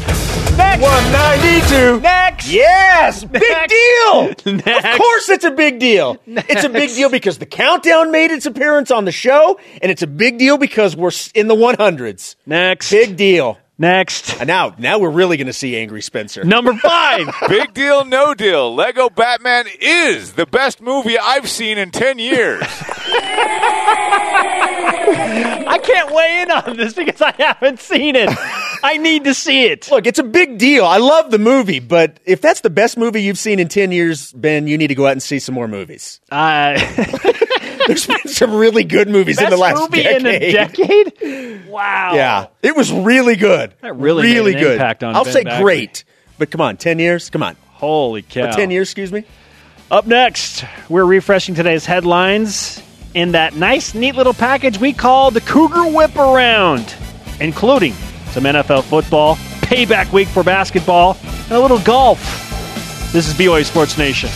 [0.56, 0.82] Next.
[0.82, 2.00] 192.
[2.00, 2.50] Next.
[2.52, 3.72] Yes, big Next.
[3.72, 4.30] deal.
[4.66, 6.18] Of course, it's a big deal.
[6.26, 10.02] It's a big deal because the countdown made its appearance on the show, and it's
[10.02, 12.36] a big deal because we're in the 100s.
[12.46, 12.90] Next.
[12.90, 13.58] Big deal.
[13.78, 14.38] Next.
[14.38, 16.44] And now, now we're really going to see Angry Spencer.
[16.44, 17.28] Number five.
[17.48, 18.74] Big deal, no deal.
[18.74, 22.62] Lego Batman is the best movie I've seen in 10 years.
[25.68, 28.30] I can't weigh in on this because I haven't seen it.
[28.82, 29.90] I need to see it.
[29.90, 30.84] Look, it's a big deal.
[30.84, 34.32] I love the movie, but if that's the best movie you've seen in 10 years,
[34.32, 36.20] Ben, you need to go out and see some more movies.
[36.30, 36.78] Uh,
[37.86, 40.20] There's been some really good movies in the last movie decade.
[40.20, 41.60] in a decade?
[41.70, 42.14] Wow.
[42.14, 43.72] Yeah, it was really good.
[43.80, 44.72] That really made really an good.
[44.72, 45.62] impact on I'll Ben say Bagley.
[45.62, 46.04] great,
[46.36, 47.30] but come on, 10 years?
[47.30, 47.56] Come on.
[47.68, 48.48] Holy cow.
[48.48, 49.22] Or 10 years, excuse me?
[49.88, 52.82] Up next, we're refreshing today's headlines
[53.14, 56.94] in that nice, neat little package we call the Cougar Whip Around,
[57.40, 57.92] including
[58.30, 62.20] some NFL football, payback week for basketball, and a little golf.
[63.12, 64.30] This is BYU Sports Nation.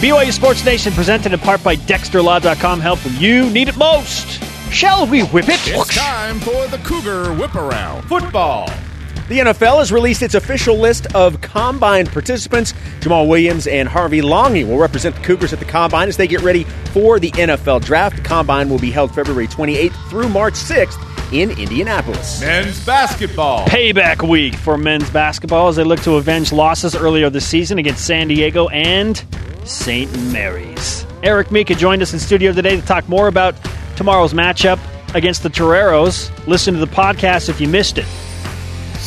[0.00, 2.80] BYU Sports Nation presented in part by DexterLaw.com.
[2.80, 4.42] Help when you need it most.
[4.72, 5.60] Shall we whip it?
[5.66, 8.02] It's time for the Cougar Whip Around.
[8.02, 8.68] Football.
[9.28, 12.72] The NFL has released its official list of combine participants.
[13.00, 16.42] Jamaal Williams and Harvey Langi will represent the Cougars at the combine as they get
[16.42, 16.62] ready
[16.92, 18.16] for the NFL draft.
[18.16, 20.96] The combine will be held February 28th through March 6th
[21.32, 22.40] in Indianapolis.
[22.40, 23.66] Men's basketball.
[23.66, 28.06] Payback week for men's basketball as they look to avenge losses earlier this season against
[28.06, 29.24] San Diego and
[29.64, 30.10] St.
[30.32, 31.04] Mary's.
[31.24, 33.56] Eric Mika joined us in studio today to talk more about
[33.96, 34.78] tomorrow's matchup
[35.16, 36.30] against the Toreros.
[36.46, 38.06] Listen to the podcast if you missed it.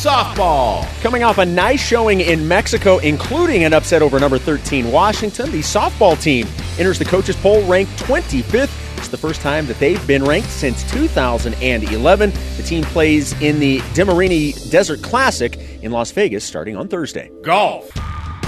[0.00, 0.82] Softball.
[1.02, 5.58] Coming off a nice showing in Mexico, including an upset over number 13 Washington, the
[5.58, 6.46] softball team
[6.78, 8.96] enters the coaches poll ranked 25th.
[8.96, 12.32] It's the first time that they've been ranked since 2011.
[12.56, 17.30] The team plays in the Demarini Desert Classic in Las Vegas starting on Thursday.
[17.42, 17.90] Golf.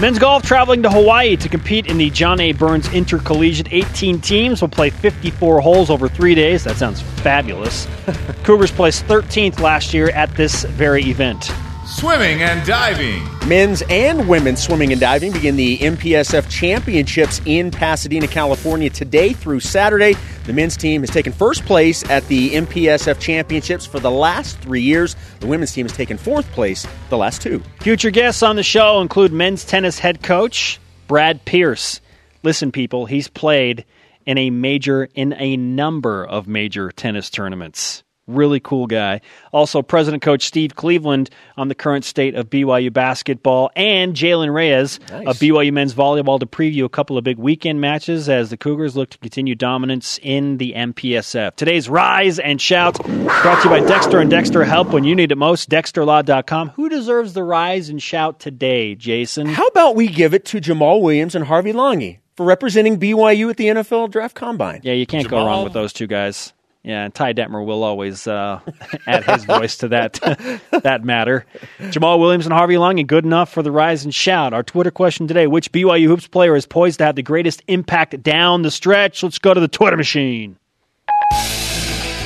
[0.00, 2.52] Men's golf traveling to Hawaii to compete in the John A.
[2.52, 3.72] Burns Intercollegiate.
[3.72, 6.64] 18 teams will play 54 holes over three days.
[6.64, 7.86] That sounds fabulous.
[8.42, 11.52] Cougars placed 13th last year at this very event.
[11.84, 13.26] Swimming and diving.
[13.48, 19.58] Men's and women's swimming and diving begin the MPSF Championships in Pasadena, California today through
[19.58, 20.14] Saturday.
[20.44, 24.80] The men's team has taken first place at the MPSF Championships for the last three
[24.80, 25.16] years.
[25.40, 27.60] The women's team has taken fourth place the last two.
[27.80, 30.78] Future guests on the show include men's tennis head coach
[31.08, 32.00] Brad Pierce.
[32.44, 33.84] Listen, people, he's played
[34.24, 38.04] in a major, in a number of major tennis tournaments.
[38.34, 39.20] Really cool guy.
[39.52, 44.98] Also, President Coach Steve Cleveland on the current state of BYU basketball, and Jalen Reyes
[45.10, 48.96] of BYU men's volleyball to preview a couple of big weekend matches as the Cougars
[48.96, 51.56] look to continue dominance in the MPSF.
[51.56, 55.32] Today's Rise and Shout brought to you by Dexter and Dexter Help when you need
[55.32, 55.68] it most.
[55.70, 56.70] DexterLaw.com.
[56.70, 59.46] Who deserves the Rise and Shout today, Jason?
[59.46, 63.56] How about we give it to Jamaal Williams and Harvey Langi for representing BYU at
[63.56, 64.80] the NFL Draft Combine?
[64.82, 66.52] Yeah, you can't go wrong with those two guys.
[66.84, 68.58] Yeah, and Ty Detmer will always uh,
[69.06, 70.14] add his voice to that
[70.82, 71.46] that matter.
[71.78, 74.52] Jamaal Williams and Harvey Long, and good enough for the rise and shout.
[74.52, 78.20] Our Twitter question today: Which BYU hoops player is poised to have the greatest impact
[78.24, 79.22] down the stretch?
[79.22, 80.58] Let's go to the Twitter machine.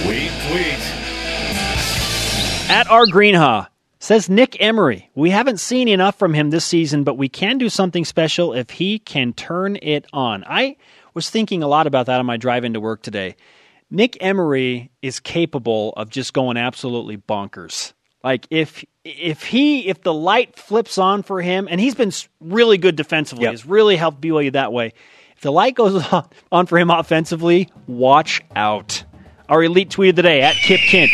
[0.02, 0.80] Tweet, tweet.
[2.68, 5.10] At our Greenhaw says Nick Emery.
[5.14, 8.70] We haven't seen enough from him this season, but we can do something special if
[8.70, 10.44] he can turn it on.
[10.46, 10.76] I
[11.12, 13.36] was thinking a lot about that on my drive into work today.
[13.90, 17.92] Nick Emery is capable of just going absolutely bonkers.
[18.24, 22.10] Like if if he if the light flips on for him, and he's been
[22.40, 23.52] really good defensively, Yep.
[23.52, 24.92] has really helped BYU that way.
[25.36, 29.04] If the light goes on, on for him offensively, watch out.
[29.48, 31.10] Our elite tweet of the day at Kip Kint.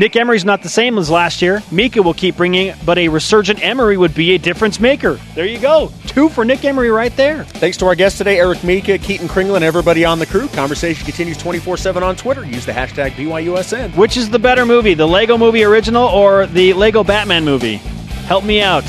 [0.00, 1.62] Nick Emery's not the same as last year.
[1.70, 5.20] Mika will keep bringing but a resurgent Emery would be a difference maker.
[5.34, 5.92] There you go.
[6.06, 7.44] Two for Nick Emery right there.
[7.44, 10.48] Thanks to our guests today, Eric Mika, Keaton Kringlen, and everybody on the crew.
[10.48, 12.46] Conversation continues 24 7 on Twitter.
[12.46, 13.94] Use the hashtag BYUSN.
[13.94, 17.76] Which is the better movie, the Lego movie original or the Lego Batman movie?
[18.24, 18.86] Help me out.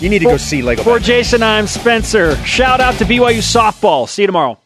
[0.00, 1.06] You need to go see Lego For Batman.
[1.06, 2.34] Jason, I'm Spencer.
[2.38, 4.08] Shout out to BYU softball.
[4.08, 4.58] See you tomorrow.